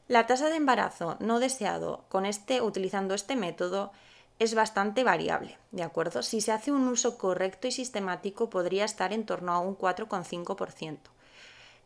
La 0.08 0.27
tasa 0.27 0.50
de 0.50 0.58
embarazo 0.58 1.18
no 1.20 1.39
deseado 1.39 2.04
con 2.10 2.25
este, 2.25 2.62
utilizando 2.62 3.13
este 3.13 3.36
método 3.36 3.92
es 4.39 4.53
bastante 4.53 5.03
variable, 5.03 5.58
¿de 5.72 5.84
acuerdo? 5.84 6.22
Si 6.22 6.41
se 6.41 6.51
hace 6.51 6.72
un 6.72 6.88
uso 6.88 7.17
correcto 7.17 7.67
y 7.67 7.72
sistemático 7.72 8.50
podría 8.50 8.86
estar 8.86 9.13
en 9.13 9.25
torno 9.25 9.51
a 9.51 9.60
un 9.60 9.77
4,5%. 9.77 10.98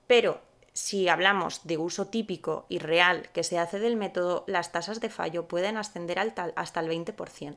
Pero 0.08 0.42
si 0.74 1.08
hablamos 1.08 1.66
de 1.66 1.78
uso 1.78 2.08
típico 2.08 2.66
y 2.70 2.80
real 2.80 3.30
que 3.34 3.44
se 3.44 3.60
hace 3.60 3.80
del 3.80 3.96
método, 3.96 4.44
las 4.48 4.72
tasas 4.72 5.00
de 5.00 5.10
fallo 5.10 5.48
pueden 5.48 5.78
ascender 5.78 6.20
hasta 6.20 6.80
el 6.80 6.90
20%. 6.90 7.56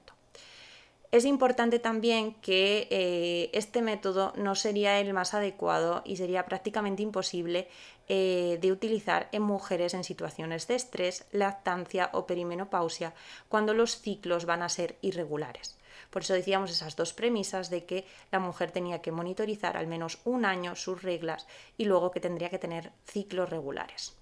Es 1.15 1.25
importante 1.27 1.79
también 1.79 2.35
que 2.41 2.89
eh, 2.91 3.49
este 3.53 3.83
método 3.83 4.33
no 4.35 4.57
sería 4.57 4.99
el 4.99 5.15
más 5.15 5.33
adecuado 5.33 6.03
y 6.05 6.17
sería 6.17 6.45
prácticamente 6.45 7.05
imposible 7.05 7.69
eh, 8.09 8.59
de 8.61 8.73
utilizar 8.73 9.29
en 9.31 9.43
mujeres 9.43 9.95
en 9.95 10.03
situaciones 10.03 10.67
de 10.67 10.75
estrés, 10.75 11.25
lactancia 11.31 12.11
o 12.15 12.27
perimenopausia, 12.27 13.15
cuando 13.49 13.75
los 13.75 14.01
ciclos 14.01 14.45
van 14.45 14.65
a 14.65 14.69
ser 14.69 14.97
irregulares. 15.03 15.79
Por 16.11 16.23
eso 16.23 16.35
decíamos 16.35 16.73
esas 16.73 16.97
dos 16.97 17.13
premisas 17.13 17.71
de 17.71 17.85
que 17.85 18.07
la 18.33 18.41
mujer 18.41 18.73
tenía 18.73 19.01
que 19.01 19.13
monitorizar 19.13 19.77
al 19.77 19.87
menos 19.87 20.19
un 20.25 20.45
año 20.45 20.75
sus 20.75 21.05
reglas 21.05 21.47
y 21.79 21.85
luego 21.85 22.11
que 22.11 22.19
tendría 22.19 22.51
que 22.51 22.59
tener 22.59 22.91
ciclos 23.05 23.51
regulares 23.51 24.17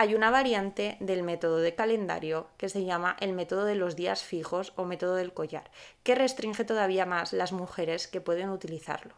hay 0.00 0.14
una 0.14 0.30
variante 0.30 0.96
del 1.00 1.24
método 1.24 1.58
de 1.58 1.74
calendario 1.74 2.46
que 2.56 2.68
se 2.68 2.84
llama 2.84 3.16
el 3.18 3.32
método 3.32 3.64
de 3.64 3.74
los 3.74 3.96
días 3.96 4.22
fijos 4.22 4.72
o 4.76 4.84
método 4.84 5.16
del 5.16 5.34
collar, 5.34 5.72
que 6.04 6.14
restringe 6.14 6.64
todavía 6.64 7.04
más 7.04 7.32
las 7.32 7.50
mujeres 7.50 8.06
que 8.06 8.20
pueden 8.20 8.50
utilizarlo. 8.50 9.14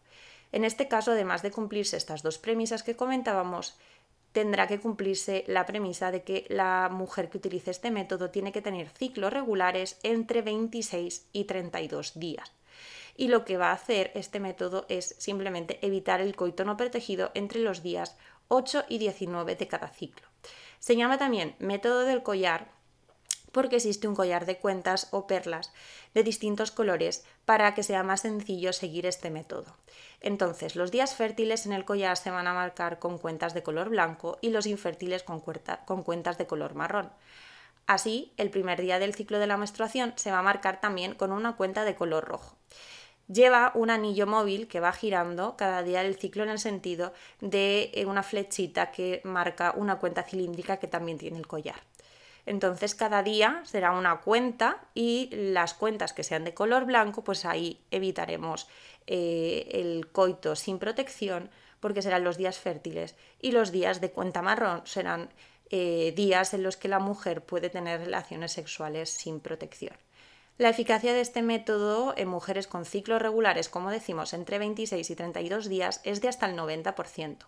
En 0.53 0.65
este 0.65 0.89
caso, 0.89 1.13
además 1.13 1.43
de 1.43 1.51
cumplirse 1.51 1.99
estas 1.99 2.23
dos 2.23 2.39
premisas 2.39 2.83
que 2.83 2.97
comentábamos, 2.97 3.77
tendrá 4.33 4.67
que 4.67 4.81
cumplirse 4.81 5.45
la 5.49 5.67
premisa 5.67 6.11
de 6.11 6.23
que 6.23 6.47
la 6.49 6.89
mujer 6.91 7.29
que 7.29 7.37
utilice 7.37 7.71
este 7.71 7.91
método 7.91 8.31
tiene 8.31 8.51
que 8.51 8.63
tener 8.63 8.89
ciclos 8.89 9.35
regulares 9.35 9.99
entre 10.03 10.41
26 10.41 11.27
y 11.35 11.45
32 11.45 12.19
días. 12.19 12.53
Y 13.19 13.29
lo 13.29 13.45
que 13.45 13.59
va 13.59 13.69
a 13.69 13.75
hacer 13.75 14.13
este 14.15 14.41
método 14.41 14.87
es 14.89 15.15
simplemente 15.19 15.79
evitar 15.83 16.23
el 16.23 16.37
coito 16.37 16.65
no 16.65 16.79
protegido 16.79 17.33
entre 17.35 17.61
los 17.61 17.83
días 17.83 18.17
8 18.53 18.85
y 18.89 18.99
19 18.99 19.55
de 19.55 19.69
cada 19.69 19.89
ciclo. 19.89 20.27
Se 20.81 20.97
llama 20.97 21.19
también 21.19 21.55
método 21.61 22.01
del 22.01 22.23
collar 22.23 22.69
porque 23.53 23.77
existe 23.77 24.09
un 24.09 24.15
collar 24.15 24.45
de 24.45 24.59
cuentas 24.59 25.09
o 25.13 25.27
perlas 25.27 25.73
de 26.15 26.23
distintos 26.23 26.71
colores 26.71 27.25
para 27.45 27.75
que 27.75 27.83
sea 27.83 28.03
más 28.03 28.23
sencillo 28.23 28.73
seguir 28.73 29.07
este 29.07 29.31
método. 29.31 29.77
Entonces, 30.21 30.77
los 30.77 30.91
días 30.91 31.15
fértiles 31.15 31.67
en 31.67 31.73
el 31.73 31.85
collar 31.85 32.17
se 32.17 32.31
van 32.31 32.47
a 32.47 32.55
marcar 32.55 32.99
con 32.99 33.19
cuentas 33.19 33.55
de 33.55 33.63
color 33.63 33.89
blanco 33.89 34.39
y 34.41 34.51
los 34.51 34.67
infértiles 34.67 35.23
con, 35.23 35.41
con 35.41 36.03
cuentas 36.03 36.39
de 36.39 36.47
color 36.47 36.75
marrón. 36.75 37.11
Así, 37.87 38.33
el 38.37 38.51
primer 38.51 38.81
día 38.81 38.99
del 38.99 39.15
ciclo 39.15 39.39
de 39.39 39.47
la 39.47 39.57
menstruación 39.57 40.13
se 40.17 40.31
va 40.31 40.39
a 40.39 40.43
marcar 40.43 40.81
también 40.81 41.15
con 41.15 41.33
una 41.33 41.57
cuenta 41.57 41.85
de 41.85 41.97
color 41.97 42.25
rojo. 42.25 42.57
Lleva 43.33 43.71
un 43.75 43.91
anillo 43.91 44.27
móvil 44.27 44.67
que 44.67 44.81
va 44.81 44.93
girando 44.93 45.57
cada 45.57 45.85
día 45.85 46.03
del 46.03 46.17
ciclo 46.17 46.43
en 46.43 46.51
el 46.51 46.59
sentido 46.59 47.13
de 47.41 47.93
eh, 47.95 48.07
una 48.07 48.25
flechita 48.25 48.91
que 48.91 49.21
marca 49.23 49.73
una 49.77 49.99
cuenta 49.99 50.25
cilíndrica 50.25 50.79
que 50.79 50.89
también 50.89 51.17
tiene 51.17 51.39
el 51.39 51.47
collar. 51.47 51.81
Entonces 52.45 52.97
cada 52.97 53.23
día 53.23 53.63
será 53.65 53.93
una 53.93 54.21
cuenta 54.21 54.79
y 54.95 55.29
las 55.31 55.75
cuentas 55.75 56.13
que 56.13 56.25
sean 56.25 56.43
de 56.43 56.55
color 56.55 56.87
blanco, 56.87 57.23
pues 57.23 57.45
ahí 57.45 57.81
evitaremos 57.93 58.67
eh, 59.07 59.69
el 59.73 60.09
coito 60.11 60.57
sin 60.57 60.81
protección 60.81 61.51
porque 61.79 62.03
serán 62.03 62.25
los 62.25 62.37
días 62.37 62.59
fértiles 62.59 63.15
y 63.41 63.53
los 63.53 63.71
días 63.71 64.01
de 64.01 64.11
cuenta 64.11 64.43
marrón 64.43 64.83
serán 64.87 65.31
eh, 65.71 66.13
días 66.17 66.53
en 66.53 66.65
los 66.65 66.77
que 66.77 66.89
la 66.89 66.99
mujer 66.99 67.45
puede 67.45 67.71
tener 67.71 68.01
relaciones 68.01 68.51
sexuales 68.51 69.09
sin 69.11 69.39
protección. 69.39 69.95
La 70.61 70.69
eficacia 70.69 71.15
de 71.15 71.23
este 71.23 71.41
método 71.41 72.13
en 72.19 72.29
mujeres 72.29 72.67
con 72.67 72.85
ciclos 72.85 73.23
regulares, 73.23 73.71
como 73.71 73.91
decimos, 73.91 74.35
entre 74.35 74.59
26 74.59 75.09
y 75.09 75.17
32 75.17 75.71
días 75.71 76.03
es 76.05 76.21
de 76.21 76.29
hasta 76.29 76.45
el 76.45 76.55
90%. 76.55 77.47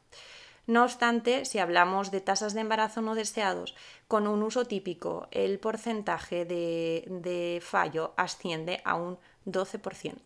No 0.67 0.83
obstante, 0.83 1.45
si 1.45 1.59
hablamos 1.59 2.11
de 2.11 2.23
tasas 2.23 2.55
de 2.55 2.63
embarazo 2.63 3.03
no 3.03 3.15
deseados, 3.15 3.75
con 4.09 4.27
un 4.27 4.43
uso 4.43 4.65
típico, 4.65 5.29
el 5.31 5.59
porcentaje 5.59 6.47
de, 6.47 7.63
fallo 7.63 8.15
asciende 8.17 8.81
a 8.83 8.95
un 8.95 9.19
12%. 9.45 10.17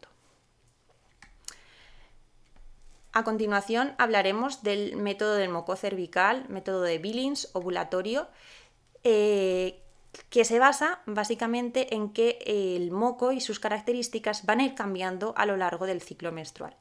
A 3.14 3.24
continuación 3.24 3.96
hablaremos 3.98 4.62
del 4.62 4.94
método 4.96 5.34
del 5.34 5.48
moco 5.48 5.74
cervical, 5.74 6.48
método 6.48 6.82
de 6.82 6.98
Billings 6.98 7.50
ovulatorio, 7.52 8.28
eh, 9.02 9.82
que 10.30 10.44
se 10.44 10.58
basa 10.58 11.00
básicamente 11.06 11.94
en 11.94 12.12
que 12.12 12.38
el 12.46 12.90
moco 12.90 13.32
y 13.32 13.40
sus 13.40 13.60
características 13.60 14.44
van 14.46 14.60
a 14.60 14.64
ir 14.64 14.74
cambiando 14.74 15.34
a 15.36 15.46
lo 15.46 15.56
largo 15.56 15.86
del 15.86 16.02
ciclo 16.02 16.32
menstrual. 16.32 16.76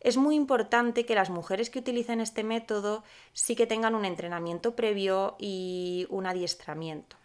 Es 0.00 0.16
muy 0.16 0.34
importante 0.34 1.06
que 1.06 1.14
las 1.14 1.30
mujeres 1.30 1.70
que 1.70 1.78
utilicen 1.78 2.20
este 2.20 2.42
método 2.42 3.04
sí 3.32 3.54
que 3.54 3.68
tengan 3.68 3.94
un 3.94 4.04
entrenamiento 4.04 4.74
previo 4.74 5.36
y 5.38 6.06
un 6.10 6.26
adiestramiento 6.26 7.16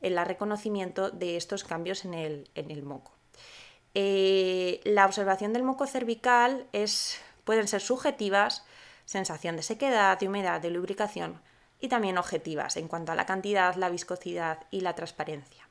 en 0.00 0.16
el 0.16 0.26
reconocimiento 0.26 1.10
de 1.10 1.36
estos 1.36 1.64
cambios 1.64 2.04
en 2.04 2.14
el, 2.14 2.82
moco. 2.82 3.12
Eh, 3.94 4.80
la 4.84 5.06
observación 5.06 5.52
del 5.52 5.64
moco 5.64 5.86
cervical 5.86 6.66
es, 6.72 7.20
pueden 7.44 7.68
ser 7.68 7.80
subjetivas, 7.80 8.64
sensación 9.04 9.56
de 9.56 9.62
sequedad, 9.62 10.18
de 10.18 10.28
humedad, 10.28 10.60
de 10.60 10.70
lubricación, 10.70 11.40
y 11.80 11.88
también 11.88 12.18
objetivas 12.18 12.76
en 12.76 12.88
cuanto 12.88 13.12
a 13.12 13.14
la 13.14 13.26
cantidad, 13.26 13.74
la 13.74 13.88
viscosidad 13.88 14.58
y 14.70 14.80
la 14.80 14.94
transparencia. 14.94 15.70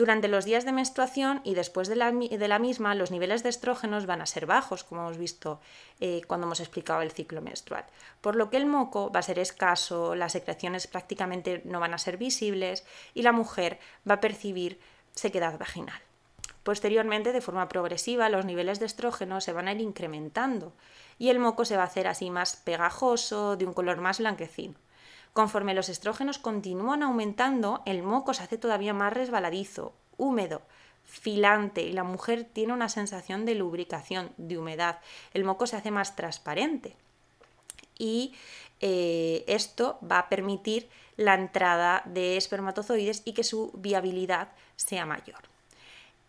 Durante 0.00 0.28
los 0.28 0.46
días 0.46 0.64
de 0.64 0.72
menstruación 0.72 1.42
y 1.44 1.52
después 1.52 1.86
de 1.86 1.94
la, 1.94 2.10
misma, 2.58 2.94
los 2.94 3.10
niveles 3.10 3.42
de 3.42 3.50
estrógenos 3.50 4.06
van 4.06 4.22
a 4.22 4.26
ser 4.26 4.46
bajos, 4.46 4.82
como 4.82 5.02
hemos 5.02 5.18
visto 5.18 5.60
eh, 6.00 6.22
cuando 6.26 6.46
hemos 6.46 6.60
explicado 6.60 7.02
el 7.02 7.10
ciclo 7.10 7.42
menstrual, 7.42 7.84
por 8.22 8.34
lo 8.34 8.48
que 8.48 8.56
el 8.56 8.64
moco 8.64 9.12
va 9.12 9.20
a 9.20 9.22
ser 9.22 9.38
escaso, 9.38 10.14
las 10.14 10.32
secreciones 10.32 10.86
prácticamente 10.86 11.60
no 11.66 11.80
van 11.80 11.92
a 11.92 11.98
ser 11.98 12.16
visibles 12.16 12.86
y 13.12 13.20
la 13.20 13.32
mujer 13.32 13.78
va 14.08 14.14
a 14.14 14.20
percibir 14.20 14.80
sequedad 15.12 15.58
vaginal. 15.58 16.00
Posteriormente, 16.62 17.32
de 17.32 17.42
forma 17.42 17.68
progresiva, 17.68 18.30
los 18.30 18.46
niveles 18.46 18.80
de 18.80 18.86
estrógeno 18.86 19.42
se 19.42 19.52
van 19.52 19.68
a 19.68 19.72
ir 19.72 19.82
incrementando 19.82 20.72
y 21.18 21.28
el 21.28 21.38
moco 21.38 21.66
se 21.66 21.76
va 21.76 21.82
a 21.82 21.86
hacer 21.86 22.08
así 22.08 22.30
más 22.30 22.56
pegajoso, 22.56 23.56
de 23.56 23.66
un 23.66 23.74
color 23.74 23.98
más 23.98 24.18
blanquecino. 24.18 24.76
Conforme 25.32 25.74
los 25.74 25.88
estrógenos 25.88 26.38
continúan 26.38 27.02
aumentando, 27.02 27.82
el 27.86 28.02
moco 28.02 28.34
se 28.34 28.42
hace 28.42 28.58
todavía 28.58 28.92
más 28.92 29.12
resbaladizo, 29.12 29.92
húmedo, 30.16 30.62
filante 31.04 31.82
y 31.82 31.92
la 31.92 32.04
mujer 32.04 32.44
tiene 32.44 32.72
una 32.72 32.88
sensación 32.88 33.44
de 33.44 33.54
lubricación, 33.54 34.32
de 34.36 34.58
humedad. 34.58 34.98
El 35.34 35.44
moco 35.44 35.66
se 35.66 35.76
hace 35.76 35.90
más 35.90 36.16
transparente 36.16 36.96
y 37.98 38.34
eh, 38.80 39.44
esto 39.46 39.98
va 40.08 40.20
a 40.20 40.28
permitir 40.28 40.88
la 41.16 41.34
entrada 41.34 42.02
de 42.06 42.36
espermatozoides 42.36 43.22
y 43.24 43.34
que 43.34 43.44
su 43.44 43.70
viabilidad 43.74 44.48
sea 44.76 45.04
mayor. 45.04 45.40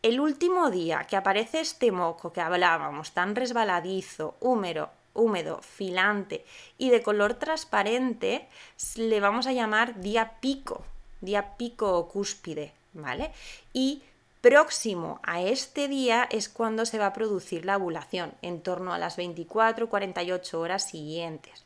El 0.03 0.19
último 0.19 0.69
día 0.71 1.05
que 1.07 1.15
aparece 1.15 1.61
este 1.61 1.91
moco 1.91 2.33
que 2.33 2.41
hablábamos, 2.41 3.11
tan 3.11 3.35
resbaladizo, 3.35 4.35
húmedo, 4.39 4.89
húmedo, 5.13 5.61
filante 5.61 6.45
y 6.77 6.89
de 6.89 7.01
color 7.01 7.35
transparente, 7.35 8.47
le 8.95 9.19
vamos 9.19 9.47
a 9.47 9.53
llamar 9.53 9.99
día 10.01 10.33
pico, 10.39 10.83
día 11.21 11.57
pico 11.57 11.97
o 11.97 12.07
cúspide, 12.07 12.73
¿vale? 12.93 13.31
Y 13.73 14.01
próximo 14.41 15.19
a 15.23 15.41
este 15.41 15.87
día 15.87 16.27
es 16.29 16.49
cuando 16.49 16.85
se 16.85 16.97
va 16.97 17.07
a 17.07 17.13
producir 17.13 17.65
la 17.65 17.77
ovulación, 17.77 18.33
en 18.41 18.61
torno 18.61 18.93
a 18.93 18.99
las 18.99 19.17
24-48 19.17 20.53
horas 20.55 20.87
siguientes. 20.89 21.65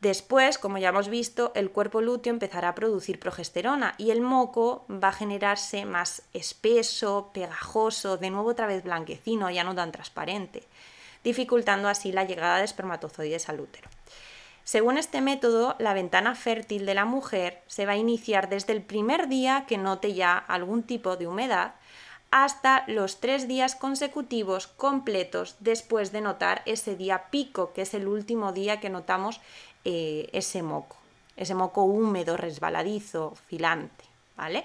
Después, 0.00 0.56
como 0.56 0.78
ya 0.78 0.88
hemos 0.88 1.10
visto, 1.10 1.52
el 1.54 1.70
cuerpo 1.70 2.00
lúteo 2.00 2.32
empezará 2.32 2.70
a 2.70 2.74
producir 2.74 3.20
progesterona 3.20 3.94
y 3.98 4.12
el 4.12 4.22
moco 4.22 4.86
va 4.90 5.08
a 5.08 5.12
generarse 5.12 5.84
más 5.84 6.22
espeso, 6.32 7.30
pegajoso, 7.34 8.16
de 8.16 8.30
nuevo 8.30 8.48
otra 8.48 8.66
vez 8.66 8.82
blanquecino, 8.82 9.50
ya 9.50 9.62
no 9.62 9.74
tan 9.74 9.92
transparente 9.92 10.62
dificultando 11.24 11.88
así 11.88 12.12
la 12.12 12.24
llegada 12.24 12.58
de 12.58 12.64
espermatozoides 12.64 13.48
al 13.48 13.60
útero. 13.60 13.88
Según 14.64 14.98
este 14.98 15.20
método, 15.20 15.74
la 15.78 15.94
ventana 15.94 16.34
fértil 16.34 16.86
de 16.86 16.94
la 16.94 17.04
mujer 17.04 17.62
se 17.66 17.86
va 17.86 17.92
a 17.92 17.96
iniciar 17.96 18.48
desde 18.48 18.72
el 18.72 18.82
primer 18.82 19.28
día 19.28 19.64
que 19.66 19.78
note 19.78 20.14
ya 20.14 20.36
algún 20.38 20.84
tipo 20.84 21.16
de 21.16 21.26
humedad 21.26 21.74
hasta 22.30 22.84
los 22.86 23.18
tres 23.18 23.48
días 23.48 23.74
consecutivos 23.74 24.68
completos 24.68 25.56
después 25.58 26.12
de 26.12 26.20
notar 26.20 26.62
ese 26.64 26.94
día 26.94 27.30
pico, 27.30 27.72
que 27.72 27.82
es 27.82 27.94
el 27.94 28.06
último 28.06 28.52
día 28.52 28.78
que 28.78 28.90
notamos 28.90 29.40
eh, 29.84 30.28
ese 30.32 30.62
moco, 30.62 30.96
ese 31.36 31.54
moco 31.54 31.82
húmedo, 31.82 32.36
resbaladizo, 32.36 33.34
filante, 33.48 34.04
¿vale? 34.36 34.64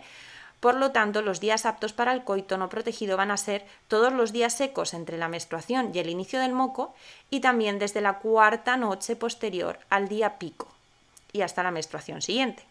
Por 0.59 0.75
lo 0.75 0.91
tanto, 0.91 1.21
los 1.21 1.39
días 1.39 1.65
aptos 1.65 1.93
para 1.93 2.13
el 2.13 2.24
coito 2.24 2.57
no 2.57 2.69
protegido 2.69 3.17
van 3.17 3.31
a 3.31 3.38
ser 3.38 3.65
todos 3.88 4.12
los 4.12 4.31
días 4.31 4.53
secos 4.55 4.93
entre 4.93 5.17
la 5.17 5.27
menstruación 5.27 5.91
y 5.93 6.00
el 6.00 6.09
inicio 6.09 6.39
del 6.39 6.53
moco 6.53 6.95
y 7.29 7.39
también 7.39 7.77
desde 7.77 8.01
la 8.01 8.19
cuarta 8.19 8.77
noche 8.77 9.15
posterior 9.15 9.79
al 9.89 10.07
día 10.07 10.39
pico 10.39 10.67
y 11.33 11.41
hasta 11.41 11.63
la 11.63 11.71
menstruación 11.71 12.21
siguiente. 12.21 12.63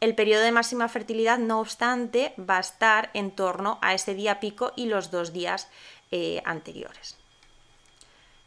El 0.00 0.14
periodo 0.14 0.42
de 0.42 0.52
máxima 0.52 0.88
fertilidad, 0.88 1.38
no 1.38 1.60
obstante, 1.60 2.34
va 2.38 2.58
a 2.58 2.60
estar 2.60 3.10
en 3.14 3.30
torno 3.30 3.78
a 3.80 3.94
ese 3.94 4.14
día 4.14 4.40
pico 4.40 4.72
y 4.76 4.86
los 4.86 5.10
dos 5.10 5.32
días 5.32 5.68
eh, 6.10 6.42
anteriores. 6.44 7.16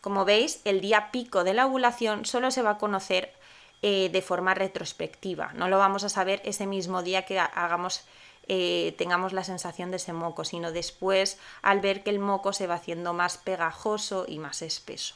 Como 0.01 0.25
veis, 0.25 0.61
el 0.63 0.79
día 0.79 1.11
pico 1.11 1.43
de 1.43 1.53
la 1.53 1.65
ovulación 1.65 2.25
solo 2.25 2.51
se 2.51 2.61
va 2.61 2.71
a 2.71 2.77
conocer 2.77 3.33
eh, 3.81 4.09
de 4.11 4.21
forma 4.21 4.53
retrospectiva. 4.53 5.53
No 5.53 5.67
lo 5.69 5.77
vamos 5.77 6.03
a 6.03 6.09
saber 6.09 6.41
ese 6.45 6.67
mismo 6.67 7.01
día 7.03 7.25
que 7.25 7.39
hagamos 7.39 8.03
eh, 8.51 8.95
tengamos 8.97 9.31
la 9.31 9.43
sensación 9.43 9.91
de 9.91 9.97
ese 9.97 10.11
moco, 10.11 10.43
sino 10.43 10.71
después 10.71 11.37
al 11.61 11.81
ver 11.81 12.01
que 12.01 12.09
el 12.09 12.17
moco 12.17 12.51
se 12.51 12.65
va 12.65 12.75
haciendo 12.75 13.13
más 13.13 13.37
pegajoso 13.37 14.25
y 14.27 14.39
más 14.39 14.63
espeso. 14.63 15.13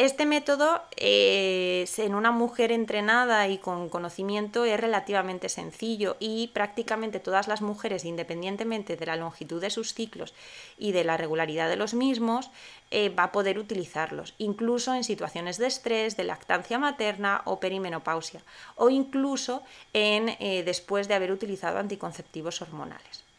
Este 0.00 0.24
método 0.24 0.80
eh, 0.96 1.84
en 1.98 2.14
una 2.14 2.30
mujer 2.30 2.72
entrenada 2.72 3.46
y 3.48 3.58
con 3.58 3.90
conocimiento 3.90 4.64
es 4.64 4.80
relativamente 4.80 5.50
sencillo 5.50 6.16
y 6.18 6.48
prácticamente 6.54 7.20
todas 7.20 7.48
las 7.48 7.60
mujeres, 7.60 8.06
independientemente 8.06 8.96
de 8.96 9.04
la 9.04 9.16
longitud 9.16 9.60
de 9.60 9.68
sus 9.68 9.92
ciclos 9.92 10.32
y 10.78 10.92
de 10.92 11.04
la 11.04 11.18
regularidad 11.18 11.68
de 11.68 11.76
los 11.76 11.92
mismos, 11.92 12.50
eh, 12.90 13.10
va 13.10 13.24
a 13.24 13.32
poder 13.32 13.58
utilizarlos, 13.58 14.32
incluso 14.38 14.94
en 14.94 15.04
situaciones 15.04 15.58
de 15.58 15.66
estrés, 15.66 16.16
de 16.16 16.24
lactancia 16.24 16.78
materna 16.78 17.42
o 17.44 17.60
perimenopausia, 17.60 18.40
o 18.76 18.88
incluso 18.88 19.62
en, 19.92 20.30
eh, 20.40 20.62
después 20.64 21.08
de 21.08 21.14
haber 21.14 21.30
utilizado 21.30 21.78
anticonceptivos 21.78 22.62
hormonales. 22.62 23.29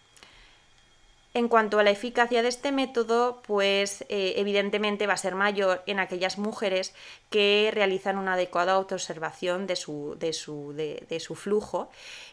En 1.33 1.47
cuanto 1.47 1.79
a 1.79 1.83
la 1.83 1.91
eficacia 1.91 2.41
de 2.41 2.50
este 2.50 2.73
método, 2.73 3.41
pues 3.47 4.01
eh, 4.09 4.33
evidentemente 4.35 5.07
va 5.07 5.13
a 5.13 5.17
ser 5.17 5.33
mayor 5.33 5.81
en 5.85 6.00
aquellas 6.00 6.38
mujeres 6.38 6.93
que 7.29 7.71
realizan 7.73 8.17
una 8.17 8.33
adecuada 8.33 8.73
autoobservación 8.73 9.65
de 9.65 9.77
su, 9.77 10.17
de 10.19 10.33
su, 10.33 10.73
de 10.73 11.19
su 11.21 11.35
flujo 11.35 11.89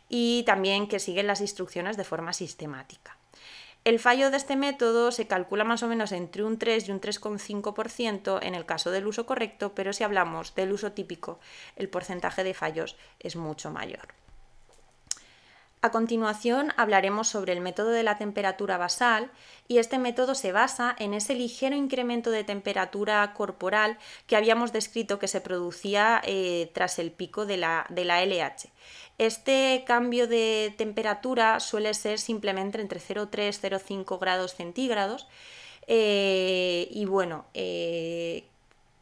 y 0.08 0.42
también 0.44 0.88
que 0.88 0.98
siguen 0.98 1.28
las 1.28 1.40
instrucciones 1.40 1.96
de 1.96 2.02
forma 2.02 2.32
sistemática. 2.32 3.16
El 3.84 4.00
fallo 4.00 4.30
de 4.30 4.36
este 4.36 4.56
método 4.56 5.12
se 5.12 5.26
calcula 5.26 5.64
más 5.64 5.82
o 5.82 5.88
menos 5.88 6.12
entre 6.12 6.44
un 6.44 6.58
3 6.58 6.88
y 6.88 6.90
un 6.90 7.00
3,5% 7.00 8.38
en 8.42 8.54
el 8.54 8.66
caso 8.66 8.90
del 8.90 9.06
uso 9.06 9.24
correcto, 9.24 9.72
pero 9.74 9.92
si 9.92 10.04
hablamos 10.04 10.54
del 10.54 10.72
uso 10.72 10.92
típico, 10.92 11.38
el 11.76 11.88
porcentaje 11.88 12.44
de 12.44 12.52
fallos 12.52 12.96
es 13.20 13.36
mucho 13.36 13.70
mayor. 13.70 14.08
A 15.80 15.92
continuación 15.92 16.72
hablaremos 16.76 17.28
sobre 17.28 17.52
el 17.52 17.60
método 17.60 17.90
de 17.90 18.02
la 18.02 18.18
temperatura 18.18 18.78
basal 18.78 19.30
y 19.68 19.78
este 19.78 19.98
método 19.98 20.34
se 20.34 20.50
basa 20.50 20.96
en 20.98 21.14
ese 21.14 21.36
ligero 21.36 21.76
incremento 21.76 22.32
de 22.32 22.42
temperatura 22.42 23.32
corporal 23.32 23.96
que 24.26 24.34
habíamos 24.34 24.72
descrito 24.72 25.20
que 25.20 25.28
se 25.28 25.40
producía 25.40 26.20
eh, 26.24 26.70
tras 26.74 26.98
el 26.98 27.12
pico 27.12 27.46
de 27.46 27.58
la, 27.58 27.86
LH. 27.90 28.70
Este 29.18 29.84
cambio 29.86 30.26
de 30.26 30.74
temperatura 30.76 31.60
suele 31.60 31.94
ser 31.94 32.18
simplemente 32.18 32.80
entre 32.80 32.98
0,3 32.98 33.48
y 33.48 34.02
0,5 34.02 34.18
grados 34.18 34.54
centígrados 34.56 35.28
eh, 35.86 36.88
y 36.90 37.04
bueno, 37.04 37.46
eh, 37.54 38.48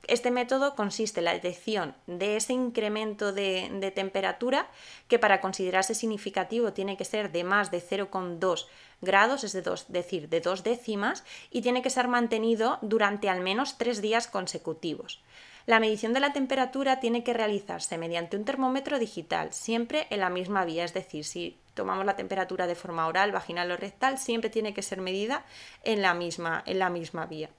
este 0.08 0.30
método 0.30 0.74
consiste 0.74 1.20
en 1.20 1.24
la 1.24 1.32
detección 1.32 1.94
de 2.06 2.36
ese 2.36 2.52
incremento 2.52 3.32
de, 3.32 3.92
temperatura 3.94 4.68
que 5.08 5.18
para 5.18 5.40
considerarse 5.40 5.94
significativo 5.94 6.72
tiene 6.72 6.96
que 6.96 7.04
ser 7.04 7.32
de 7.32 7.44
más 7.44 7.70
de 7.70 7.82
0,2 7.82 8.66
grados, 9.00 9.44
es 9.44 9.52
decir, 9.88 10.28
de 10.28 10.40
dos 10.40 10.62
décimas, 10.62 11.24
y 11.50 11.62
tiene 11.62 11.82
que 11.82 11.90
ser 11.90 12.08
mantenido 12.08 12.78
durante 12.82 13.28
al 13.28 13.40
menos 13.40 13.78
tres 13.78 14.00
días 14.00 14.26
consecutivos. 14.28 15.22
La 15.66 15.80
medición 15.80 16.12
de 16.12 16.20
la 16.20 16.32
temperatura 16.32 17.00
tiene 17.00 17.24
que 17.24 17.34
realizarse 17.34 17.98
mediante 17.98 18.36
un 18.36 18.44
termómetro 18.44 18.98
digital, 18.98 19.52
siempre 19.52 20.06
en 20.10 20.20
la 20.20 20.30
misma 20.30 20.64
vía, 20.64 20.84
es 20.84 20.94
decir, 20.94 21.24
si 21.24 21.58
tomamos 21.74 22.06
la 22.06 22.16
temperatura 22.16 22.66
de 22.66 22.76
forma 22.76 23.06
oral, 23.06 23.32
vaginal 23.32 23.70
o 23.72 23.76
rectal, 23.76 24.18
siempre 24.18 24.50
tiene 24.50 24.72
que 24.72 24.82
ser 24.82 25.00
medida 25.00 25.44
en 25.82 26.02
la 26.02 26.14
misma, 26.14 26.62
en 26.66 26.78
la 26.78 26.88
misma 26.88 27.26
vía 27.26 27.50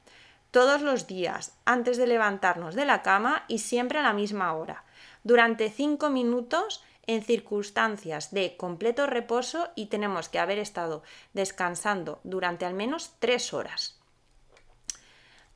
todos 0.52 0.82
los 0.82 1.08
días, 1.08 1.58
antes 1.66 1.98
de 1.98 2.08
levantarnos 2.08 2.76
de 2.76 2.86
la 2.86 3.02
cama 3.02 3.44
y 3.48 3.60
siempre 3.60 4.00
a 4.00 4.04
la 4.04 4.14
misma 4.14 4.54
hora, 4.54 4.84
durante 5.24 5.70
5 5.70 6.10
minutos 6.10 6.84
en 7.06 7.24
circunstancias 7.24 8.32
de 8.32 8.58
completo 8.58 9.08
reposo 9.08 9.70
y 9.76 9.88
tenemos 9.88 10.30
que 10.30 10.40
haber 10.40 10.60
estado 10.60 11.04
descansando 11.34 12.20
durante 12.24 12.66
al 12.66 12.74
menos 12.74 13.14
3 13.20 13.54
horas. 13.54 13.98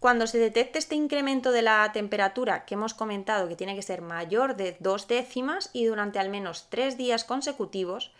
Cuando 0.01 0.25
se 0.25 0.39
detecte 0.39 0.79
este 0.79 0.95
incremento 0.95 1.51
de 1.51 1.61
la 1.61 1.91
temperatura 1.93 2.65
que 2.65 2.73
hemos 2.73 2.95
comentado 2.95 3.47
que 3.47 3.55
tiene 3.55 3.75
que 3.75 3.83
ser 3.83 4.01
mayor 4.01 4.55
de 4.55 4.75
dos 4.79 5.07
décimas 5.07 5.69
y 5.73 5.85
durante 5.85 6.17
al 6.17 6.29
menos 6.29 6.71
tres 6.71 6.97
días 6.97 7.23
consecutivos, 7.23 8.11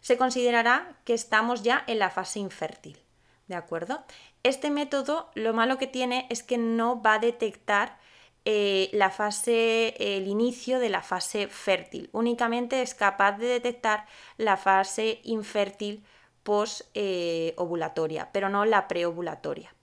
se 0.00 0.16
considerará 0.16 0.96
que 1.04 1.14
estamos 1.14 1.62
ya 1.62 1.84
en 1.86 2.00
la 2.00 2.10
fase 2.10 2.40
infértil. 2.40 2.98
¿De 3.46 3.54
acuerdo? 3.54 4.02
Este 4.42 4.70
método 4.70 5.30
lo 5.34 5.52
malo 5.52 5.76
que 5.76 5.86
tiene 5.86 6.26
es 6.30 6.42
que 6.42 6.56
no 6.56 7.02
va 7.02 7.14
a 7.14 7.18
detectar 7.18 7.98
eh, 8.46 8.88
la 8.92 9.10
fase, 9.10 9.94
el 9.98 10.26
inicio 10.26 10.78
de 10.78 10.88
la 10.88 11.02
fase 11.02 11.46
fértil. 11.48 12.08
Únicamente 12.12 12.80
es 12.80 12.94
capaz 12.94 13.32
de 13.32 13.46
detectar 13.46 14.06
la 14.38 14.56
fase 14.56 15.20
infértil 15.24 16.04
post-ovulatoria, 16.42 18.22
eh, 18.22 18.28
pero 18.32 18.48
no 18.48 18.64
la 18.64 18.88
preovulatoria. 18.88 19.74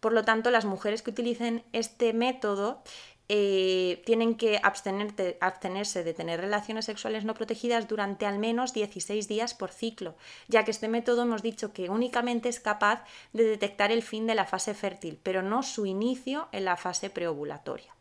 Por 0.00 0.12
lo 0.12 0.24
tanto, 0.24 0.50
las 0.50 0.64
mujeres 0.64 1.02
que 1.02 1.10
utilicen 1.10 1.64
este 1.72 2.14
método 2.14 2.82
eh, 3.28 4.02
tienen 4.06 4.36
que 4.36 4.60
abstenerse 4.62 6.04
de 6.04 6.14
tener 6.14 6.40
relaciones 6.40 6.84
sexuales 6.84 7.24
no 7.24 7.34
protegidas 7.34 7.88
durante 7.88 8.24
al 8.24 8.38
menos 8.38 8.72
16 8.72 9.26
días 9.26 9.54
por 9.54 9.70
ciclo, 9.70 10.14
ya 10.46 10.64
que 10.64 10.70
este 10.70 10.88
método 10.88 11.22
hemos 11.22 11.42
dicho 11.42 11.72
que 11.72 11.90
únicamente 11.90 12.48
es 12.48 12.60
capaz 12.60 13.04
de 13.32 13.44
detectar 13.44 13.90
el 13.90 14.02
fin 14.02 14.26
de 14.26 14.36
la 14.36 14.44
fase 14.44 14.74
fértil, 14.74 15.18
pero 15.22 15.42
no 15.42 15.62
su 15.62 15.86
inicio 15.86 16.48
en 16.52 16.64
la 16.64 16.76
fase 16.76 17.10
preovulatoria. 17.10 17.92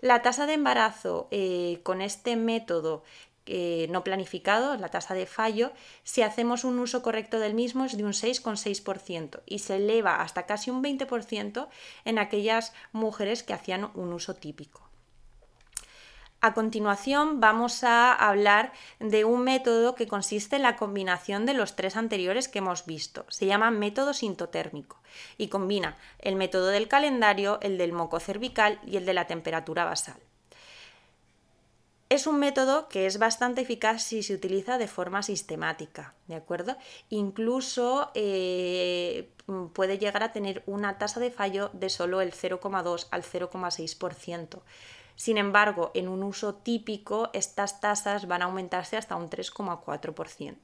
La 0.00 0.22
tasa 0.22 0.46
de 0.46 0.54
embarazo 0.54 1.28
eh, 1.30 1.80
con 1.82 2.00
este 2.02 2.36
método 2.36 3.02
eh, 3.46 3.86
no 3.90 4.04
planificado, 4.04 4.76
la 4.76 4.88
tasa 4.88 5.14
de 5.14 5.26
fallo, 5.26 5.72
si 6.02 6.22
hacemos 6.22 6.64
un 6.64 6.78
uso 6.78 7.02
correcto 7.02 7.38
del 7.40 7.54
mismo 7.54 7.84
es 7.84 7.96
de 7.96 8.04
un 8.04 8.12
6,6% 8.12 9.40
y 9.46 9.58
se 9.58 9.76
eleva 9.76 10.22
hasta 10.22 10.46
casi 10.46 10.70
un 10.70 10.82
20% 10.82 11.68
en 12.04 12.18
aquellas 12.18 12.72
mujeres 12.92 13.42
que 13.42 13.52
hacían 13.52 13.90
un 13.94 14.12
uso 14.12 14.34
típico. 14.34 14.84
A 16.40 16.52
continuación 16.52 17.40
vamos 17.40 17.84
a 17.84 18.12
hablar 18.12 18.74
de 19.00 19.24
un 19.24 19.44
método 19.44 19.94
que 19.94 20.06
consiste 20.06 20.56
en 20.56 20.62
la 20.62 20.76
combinación 20.76 21.46
de 21.46 21.54
los 21.54 21.74
tres 21.74 21.96
anteriores 21.96 22.48
que 22.48 22.58
hemos 22.58 22.84
visto. 22.84 23.24
Se 23.30 23.46
llama 23.46 23.70
método 23.70 24.12
sintotérmico 24.12 25.00
y 25.38 25.48
combina 25.48 25.96
el 26.18 26.36
método 26.36 26.66
del 26.66 26.86
calendario, 26.86 27.58
el 27.62 27.78
del 27.78 27.94
moco 27.94 28.20
cervical 28.20 28.78
y 28.86 28.98
el 28.98 29.06
de 29.06 29.14
la 29.14 29.26
temperatura 29.26 29.86
basal. 29.86 30.18
Es 32.14 32.28
un 32.28 32.38
método 32.38 32.86
que 32.88 33.06
es 33.06 33.18
bastante 33.18 33.62
eficaz 33.62 34.04
si 34.04 34.22
se 34.22 34.34
utiliza 34.34 34.78
de 34.78 34.86
forma 34.86 35.24
sistemática, 35.24 36.14
¿de 36.28 36.36
acuerdo? 36.36 36.76
Incluso 37.10 38.12
eh, 38.14 39.30
puede 39.72 39.98
llegar 39.98 40.22
a 40.22 40.30
tener 40.30 40.62
una 40.66 40.96
tasa 40.96 41.18
de 41.18 41.32
fallo 41.32 41.70
de 41.72 41.88
solo 41.88 42.20
el 42.20 42.32
0,2 42.32 43.08
al 43.10 43.24
0,6%. 43.24 44.60
Sin 45.16 45.38
embargo, 45.38 45.90
en 45.94 46.06
un 46.06 46.22
uso 46.22 46.54
típico, 46.54 47.30
estas 47.32 47.80
tasas 47.80 48.28
van 48.28 48.42
a 48.42 48.44
aumentarse 48.44 48.96
hasta 48.96 49.16
un 49.16 49.28
3,4%. 49.28 50.56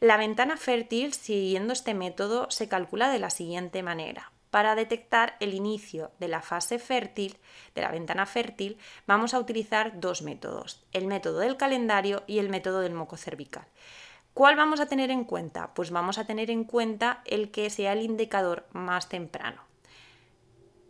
La 0.00 0.16
ventana 0.16 0.56
fértil, 0.56 1.14
siguiendo 1.14 1.72
este 1.72 1.94
método, 1.94 2.50
se 2.50 2.66
calcula 2.66 3.08
de 3.08 3.20
la 3.20 3.30
siguiente 3.30 3.84
manera. 3.84 4.32
Para 4.54 4.76
detectar 4.76 5.34
el 5.40 5.52
inicio 5.52 6.12
de 6.20 6.28
la 6.28 6.40
fase 6.40 6.78
fértil, 6.78 7.38
de 7.74 7.82
la 7.82 7.90
ventana 7.90 8.24
fértil, 8.24 8.78
vamos 9.04 9.34
a 9.34 9.40
utilizar 9.40 9.98
dos 9.98 10.22
métodos, 10.22 10.86
el 10.92 11.08
método 11.08 11.40
del 11.40 11.56
calendario 11.56 12.22
y 12.28 12.38
el 12.38 12.50
método 12.50 12.78
del 12.78 12.94
moco 12.94 13.16
cervical. 13.16 13.66
¿Cuál 14.32 14.54
vamos 14.54 14.78
a 14.78 14.86
tener 14.86 15.10
en 15.10 15.24
cuenta? 15.24 15.74
Pues 15.74 15.90
vamos 15.90 16.18
a 16.18 16.24
tener 16.24 16.52
en 16.52 16.62
cuenta 16.62 17.20
el 17.24 17.50
que 17.50 17.68
sea 17.68 17.94
el 17.94 18.02
indicador 18.02 18.64
más 18.70 19.08
temprano. 19.08 19.60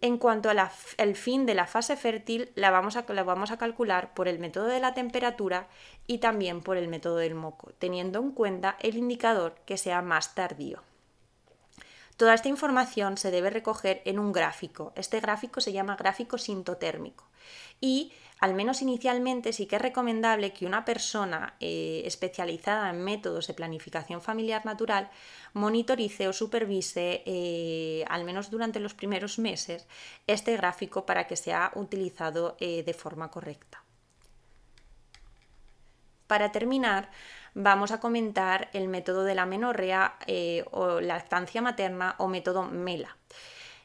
En 0.03 0.19
cuanto 0.19 0.51
al 0.51 1.15
fin 1.15 1.47
de 1.47 1.55
la 1.55 1.67
fase 1.67 1.97
fértil, 1.97 2.53
la 2.57 2.71
vamos, 2.71 2.99
a, 2.99 3.07
la 3.15 3.23
vamos 3.23 3.51
a 3.51 3.57
calcular 3.57 4.13
por 4.13 4.29
el 4.29 4.41
método 4.41 4.67
de 4.67 4.81
la 4.81 4.93
temperatura 4.93 5.69
y 6.07 6.19
también 6.19 6.61
por 6.61 6.77
el 6.77 6.89
método 6.89 7.17
del 7.17 7.35
moco, 7.35 7.73
teniendo 7.79 8.19
en 8.19 8.33
cuenta 8.33 8.77
el 8.81 8.99
indicador 8.99 9.55
que 9.65 9.79
sea 9.79 10.03
más 10.03 10.35
tardío. 10.35 10.83
Toda 12.17 12.35
esta 12.35 12.49
información 12.49 13.17
se 13.17 13.31
debe 13.31 13.51
recoger 13.51 14.01
en 14.05 14.19
un 14.21 14.33
gráfico. 14.33 14.93
Este 14.95 15.19
gráfico 15.21 15.61
se 15.61 15.73
llama 15.73 15.97
gráfico 15.97 16.39
sintotérmico. 16.39 17.29
Y 17.81 18.13
al 18.39 18.55
menos 18.55 18.83
inicialmente 18.83 19.53
sí 19.53 19.67
que 19.67 19.77
es 19.77 19.83
recomendable 19.83 20.53
que 20.53 20.67
una 20.67 20.85
persona 20.85 21.55
eh, 21.61 22.03
especializada 22.05 22.91
en 22.91 23.03
métodos 23.03 23.47
de 23.47 23.55
planificación 23.55 24.23
familiar 24.23 24.65
natural 24.65 25.11
monitorice 25.55 26.29
o 26.29 26.33
supervise, 26.33 27.23
eh, 27.27 28.05
al 28.09 28.25
menos 28.25 28.51
durante 28.51 28.81
los 28.81 28.95
primeros 28.95 29.39
meses, 29.39 29.87
este 30.27 30.57
gráfico 30.57 31.07
para 31.07 31.27
que 31.27 31.37
sea 31.37 31.73
utilizado 31.75 32.57
eh, 32.61 32.83
de 32.85 32.95
forma 32.95 33.31
correcta. 33.31 33.83
Para 36.27 36.53
terminar, 36.53 37.11
vamos 37.55 37.91
a 37.93 38.01
comentar 38.01 38.69
el 38.73 38.89
método 38.89 39.25
de 39.25 39.35
la 39.35 39.47
menorrea 39.47 40.17
eh, 40.27 40.65
o 40.71 41.01
lactancia 41.01 41.63
materna 41.63 42.15
o 42.19 42.29
método 42.29 42.65
MELA. 42.65 43.17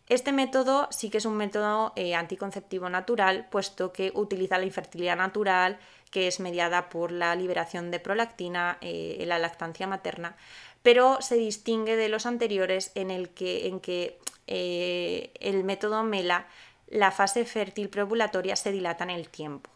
Este 0.08 0.32
método 0.32 0.88
sí 0.90 1.12
que 1.12 1.20
es 1.20 1.26
un 1.26 1.38
método 1.38 1.94
eh, 1.96 2.16
anticonceptivo 2.16 2.90
natural, 2.90 3.48
puesto 3.52 3.94
que 3.94 4.12
utiliza 4.16 4.58
la 4.58 4.66
infertilidad 4.66 5.16
natural 5.16 5.80
que 6.10 6.28
es 6.28 6.40
mediada 6.40 6.90
por 6.90 7.12
la 7.12 7.36
liberación 7.36 7.92
de 7.92 8.00
prolactina 8.00 8.78
eh, 8.82 9.18
en 9.20 9.30
la 9.30 9.40
lactancia 9.40 9.88
materna, 9.88 10.36
pero 10.82 11.22
se 11.22 11.36
distingue 11.36 11.96
de 11.96 12.10
los 12.10 12.26
anteriores 12.26 12.92
en 12.96 13.12
el 13.12 13.30
que, 13.30 13.68
en 13.68 13.80
que 13.80 14.18
eh, 14.48 15.32
el 15.40 15.64
método 15.64 16.04
MELA, 16.04 16.48
la 16.88 17.12
fase 17.12 17.46
fértil 17.46 17.90
preovulatoria 17.90 18.56
se 18.56 18.72
dilata 18.72 19.04
en 19.04 19.12
el 19.12 19.30
tiempo. 19.30 19.70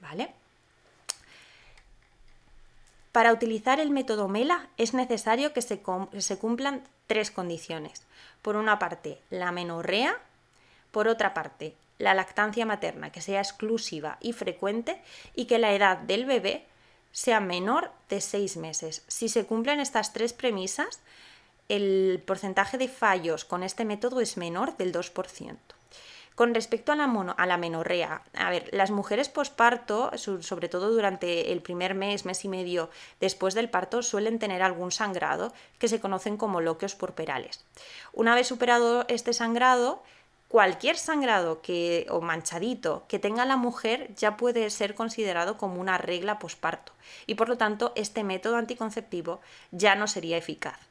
¿Vale? 0.00 0.34
Para 3.18 3.32
utilizar 3.32 3.80
el 3.80 3.90
método 3.90 4.28
MELA 4.28 4.68
es 4.76 4.94
necesario 4.94 5.52
que 5.52 5.60
se, 5.60 5.80
cumplan 6.38 6.84
tres 7.08 7.32
condiciones. 7.32 8.06
Por 8.42 8.54
una 8.54 8.78
parte, 8.78 9.18
la 9.28 9.50
menorrea, 9.50 10.16
por 10.92 11.08
otra 11.08 11.34
parte, 11.34 11.74
la 11.98 12.14
lactancia 12.14 12.64
materna 12.64 13.10
que 13.10 13.20
sea 13.20 13.40
exclusiva 13.40 14.18
y 14.20 14.34
frecuente 14.34 15.02
y 15.34 15.46
que 15.46 15.58
la 15.58 15.72
edad 15.72 15.98
del 15.98 16.26
bebé 16.26 16.66
sea 17.10 17.40
menor 17.40 17.90
de 18.08 18.20
seis 18.20 18.56
meses. 18.56 19.02
Si 19.08 19.28
se 19.28 19.46
cumplen 19.46 19.80
estas 19.80 20.12
tres 20.12 20.32
premisas, 20.32 21.00
el 21.68 22.22
porcentaje 22.24 22.78
de 22.78 22.86
fallos 22.86 23.44
con 23.44 23.64
este 23.64 23.84
método 23.84 24.20
es 24.20 24.36
menor 24.36 24.76
del 24.76 24.92
2%. 24.92 25.56
Con 26.38 26.54
respecto 26.54 26.92
a 26.92 26.94
la, 26.94 27.56
menorrea, 27.56 28.22
a 28.32 28.50
ver, 28.50 28.68
las 28.70 28.92
mujeres 28.92 29.28
posparto, 29.28 30.12
sobre 30.16 30.68
todo 30.68 30.90
durante 30.90 31.50
el 31.50 31.60
primer 31.60 31.96
mes, 31.96 32.24
mes 32.26 32.44
y 32.44 32.48
medio 32.48 32.90
después 33.18 33.54
del 33.54 33.68
parto, 33.68 34.04
suelen 34.04 34.38
tener 34.38 34.62
algún 34.62 34.92
sangrado 34.92 35.52
que 35.80 35.88
se 35.88 35.98
conocen 35.98 36.36
como 36.36 36.60
loquios 36.60 36.94
purperales. 36.94 37.64
Una 38.12 38.36
vez 38.36 38.46
superado 38.46 39.04
este 39.08 39.32
sangrado, 39.32 40.04
cualquier 40.46 40.96
sangrado 40.96 41.60
que, 41.60 42.06
o 42.08 42.20
manchadito 42.20 43.02
que 43.08 43.18
tenga 43.18 43.44
la 43.44 43.56
mujer 43.56 44.14
ya 44.14 44.36
puede 44.36 44.70
ser 44.70 44.94
considerado 44.94 45.58
como 45.58 45.80
una 45.80 45.98
regla 45.98 46.38
posparto 46.38 46.92
y 47.26 47.34
por 47.34 47.48
lo 47.48 47.58
tanto 47.58 47.90
este 47.96 48.22
método 48.22 48.58
anticonceptivo 48.58 49.40
ya 49.72 49.96
no 49.96 50.06
sería 50.06 50.36
eficaz. 50.36 50.87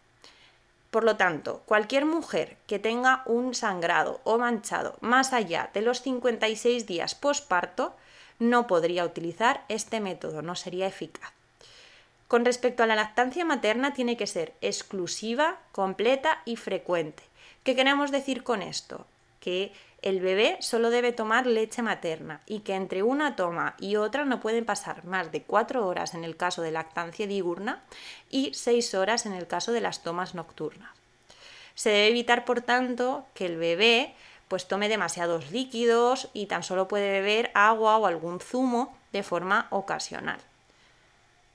Por 0.91 1.04
lo 1.04 1.17
tanto, 1.17 1.63
cualquier 1.65 2.06
mujer 2.06 2.58
que 2.65 2.80
tenga 2.80 3.23
un 3.26 3.54
sangrado 3.54 4.21
o 4.23 4.38
manchado 4.38 4.95
más 5.02 5.34
allá 5.34 5.69
de 5.73 5.82
los 5.82 6.02
56 6.02 6.86
días 6.86 7.13
posparto 7.13 7.95
no 8.39 8.67
podría 8.67 9.04
utilizar 9.04 9.65
este 9.67 10.00
método, 10.00 10.41
no 10.41 10.56
sería 10.56 10.88
eficaz. 10.88 11.32
Con 12.28 12.45
respecto 12.45 12.84
a 12.84 12.88
la 12.88 12.95
lactancia 12.95 13.45
materna 13.45 13.93
tiene 13.93 14.17
que 14.17 14.28
ser 14.28 14.54
exclusiva, 14.62 15.60
completa 15.71 16.41
y 16.45 16.56
frecuente. 16.56 17.23
¿Qué 17.63 17.76
queremos 17.76 18.12
decir 18.12 18.43
con 18.43 18.62
esto? 18.62 19.06
Que 19.48 19.72
el 20.02 20.20
bebé 20.20 20.58
solo 20.60 20.90
debe 20.90 21.14
tomar 21.14 21.48
leche 21.48 21.82
materna 21.82 22.42
y 22.46 22.60
que 22.60 22.76
entre 22.76 23.02
una 23.02 23.38
toma 23.38 23.76
y 23.80 23.96
otra 23.96 24.26
no 24.26 24.42
pueden 24.42 24.66
pasar 24.66 25.06
más 25.06 25.32
de 25.32 25.44
cuatro 25.44 25.88
horas 25.88 26.16
en 26.16 26.26
el 26.26 26.36
caso 26.36 26.62
de 26.62 26.72
lactancia 26.72 27.28
diurna 27.28 27.82
y 28.30 28.54
seis 28.54 28.94
horas 28.94 29.26
en 29.26 29.32
el 29.32 29.48
caso 29.48 29.72
de 29.72 29.80
las 29.80 30.04
tomas 30.04 30.36
nocturnas. 30.36 30.90
Se 31.76 31.92
debe 31.92 32.10
evitar, 32.10 32.44
por 32.44 32.60
tanto, 32.60 33.26
que 33.34 33.46
el 33.46 33.56
bebé 33.56 34.14
pues 34.50 34.68
tome 34.68 34.90
demasiados 34.90 35.50
líquidos 35.52 36.28
y 36.34 36.48
tan 36.48 36.64
solo 36.64 36.90
puede 36.90 37.10
beber 37.10 37.50
agua 37.54 37.96
o 38.00 38.06
algún 38.06 38.42
zumo 38.42 38.98
de 39.14 39.24
forma 39.24 39.68
ocasional. 39.70 40.42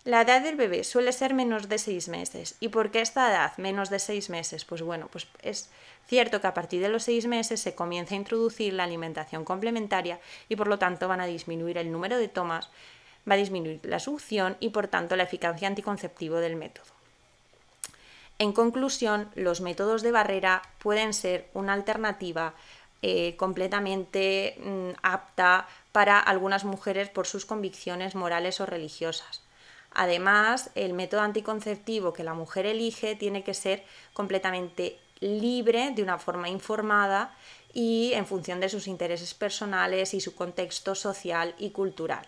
La 0.05 0.23
edad 0.23 0.43
del 0.43 0.57
bebé 0.57 0.83
suele 0.83 1.13
ser 1.13 1.33
menos 1.33 1.69
de 1.69 1.79
seis 1.79 2.09
meses. 2.09 2.57
¿Y 2.59 2.69
por 2.69 2.91
qué 2.91 3.01
esta 3.01 3.31
edad, 3.31 3.57
menos 3.57 3.89
de 3.89 4.01
seis 4.01 4.31
meses? 4.31 4.65
Pues 4.65 4.83
bueno, 4.83 5.07
pues 5.13 5.29
es 5.43 5.71
cierto 6.09 6.41
que 6.41 6.49
a 6.49 6.55
partir 6.55 6.83
de 6.83 6.89
los 6.89 7.05
seis 7.05 7.29
meses 7.29 7.61
se 7.61 7.77
comienza 7.77 8.15
a 8.15 8.19
introducir 8.19 8.73
la 8.73 8.83
alimentación 8.83 9.45
complementaria 9.45 10.19
y 10.49 10.57
por 10.57 10.67
lo 10.67 10.81
tanto 10.81 11.07
van 11.07 11.21
a 11.21 11.27
disminuir 11.27 11.79
el 11.79 11.93
número 11.93 12.19
de 12.19 12.27
tomas, 12.27 12.69
va 13.31 13.35
a 13.35 13.37
disminuir 13.37 13.79
la 13.85 14.01
succión 14.01 14.57
y 14.59 14.71
por 14.71 14.89
tanto 14.89 15.15
la 15.15 15.23
eficacia 15.23 15.69
anticonceptiva 15.69 16.41
del 16.41 16.57
método. 16.57 16.91
En 18.41 18.53
conclusión, 18.53 19.31
los 19.37 19.61
métodos 19.61 20.03
de 20.03 20.11
barrera 20.11 20.63
pueden 20.81 21.15
ser 21.15 21.49
una 21.55 21.75
alternativa 21.75 22.55
eh, 23.03 23.37
completamente 23.37 24.57
mm, 24.59 24.99
apta 25.03 25.69
para 25.93 26.19
algunas 26.19 26.65
mujeres 26.65 27.09
por 27.09 27.29
sus 27.29 27.47
convicciones 27.47 28.17
morales 28.17 28.61
o 28.61 28.67
religiosas. 28.67 29.43
Además, 29.95 30.71
el 30.75 30.93
método 30.93 31.21
anticonceptivo 31.21 32.13
que 32.13 32.25
la 32.25 32.35
mujer 32.35 32.67
elige 32.67 33.15
tiene 33.15 33.45
que 33.45 33.55
ser 33.55 33.85
completamente 34.13 34.99
libre, 35.21 35.93
de 35.95 36.03
una 36.03 36.19
forma 36.19 36.49
informada 36.49 37.35
y 37.73 38.13
en 38.15 38.27
función 38.27 38.61
de 38.61 38.69
sus 38.69 38.87
intereses 38.87 39.35
personales 39.35 40.15
y 40.15 40.21
su 40.21 40.35
contexto 40.35 40.95
social 40.95 41.55
y 41.59 41.71
cultural. 41.71 42.27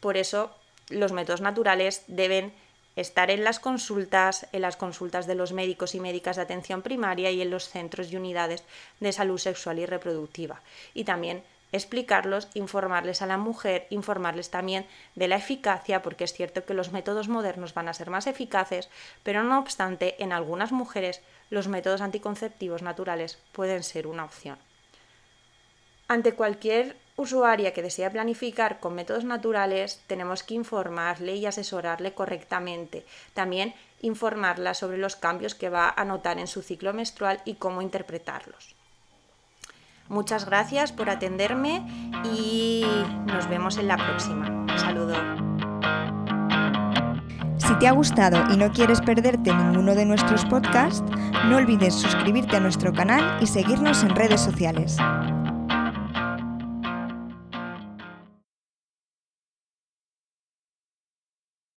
Por 0.00 0.16
eso, 0.16 0.54
los 0.90 1.12
métodos 1.12 1.40
naturales 1.40 2.04
deben 2.06 2.52
estar 2.96 3.30
en 3.30 3.44
las 3.44 3.60
consultas, 3.60 4.46
en 4.52 4.62
las 4.62 4.76
consultas 4.76 5.26
de 5.26 5.36
los 5.36 5.52
médicos 5.52 5.94
y 5.94 6.00
médicas 6.00 6.36
de 6.36 6.42
atención 6.42 6.82
primaria 6.82 7.30
y 7.30 7.40
en 7.40 7.50
los 7.50 7.68
centros 7.68 8.10
y 8.10 8.16
unidades 8.16 8.64
de 8.98 9.12
salud 9.12 9.38
sexual 9.38 9.78
y 9.78 9.86
reproductiva. 9.86 10.60
Y 10.94 11.04
también 11.04 11.44
explicarlos, 11.72 12.48
informarles 12.54 13.22
a 13.22 13.26
la 13.26 13.36
mujer, 13.36 13.86
informarles 13.90 14.50
también 14.50 14.86
de 15.14 15.28
la 15.28 15.36
eficacia, 15.36 16.02
porque 16.02 16.24
es 16.24 16.32
cierto 16.32 16.64
que 16.64 16.74
los 16.74 16.92
métodos 16.92 17.28
modernos 17.28 17.74
van 17.74 17.88
a 17.88 17.94
ser 17.94 18.10
más 18.10 18.26
eficaces, 18.26 18.88
pero 19.22 19.42
no 19.42 19.58
obstante, 19.58 20.22
en 20.22 20.32
algunas 20.32 20.72
mujeres 20.72 21.20
los 21.50 21.68
métodos 21.68 22.00
anticonceptivos 22.00 22.82
naturales 22.82 23.38
pueden 23.52 23.82
ser 23.82 24.06
una 24.06 24.24
opción. 24.24 24.58
Ante 26.08 26.32
cualquier 26.32 26.96
usuaria 27.16 27.74
que 27.74 27.82
desea 27.82 28.10
planificar 28.10 28.80
con 28.80 28.94
métodos 28.94 29.24
naturales, 29.24 30.02
tenemos 30.06 30.42
que 30.42 30.54
informarle 30.54 31.36
y 31.36 31.44
asesorarle 31.44 32.14
correctamente. 32.14 33.04
También 33.34 33.74
informarla 34.00 34.72
sobre 34.72 34.96
los 34.96 35.16
cambios 35.16 35.54
que 35.54 35.68
va 35.68 35.92
a 35.94 36.04
notar 36.06 36.38
en 36.38 36.46
su 36.46 36.62
ciclo 36.62 36.94
menstrual 36.94 37.42
y 37.44 37.54
cómo 37.54 37.82
interpretarlos. 37.82 38.77
Muchas 40.08 40.46
gracias 40.46 40.92
por 40.92 41.10
atenderme 41.10 41.86
y 42.24 42.84
nos 43.26 43.48
vemos 43.48 43.76
en 43.76 43.88
la 43.88 43.96
próxima. 43.96 44.66
Saludo. 44.76 45.14
Si 47.58 47.74
te 47.74 47.86
ha 47.86 47.92
gustado 47.92 48.42
y 48.52 48.56
no 48.56 48.72
quieres 48.72 49.02
perderte 49.02 49.52
ninguno 49.52 49.94
de 49.94 50.06
nuestros 50.06 50.46
podcasts, 50.46 51.04
no 51.48 51.58
olvides 51.58 51.94
suscribirte 51.94 52.56
a 52.56 52.60
nuestro 52.60 52.94
canal 52.94 53.42
y 53.42 53.46
seguirnos 53.46 54.02
en 54.02 54.16
redes 54.16 54.40
sociales. 54.40 54.96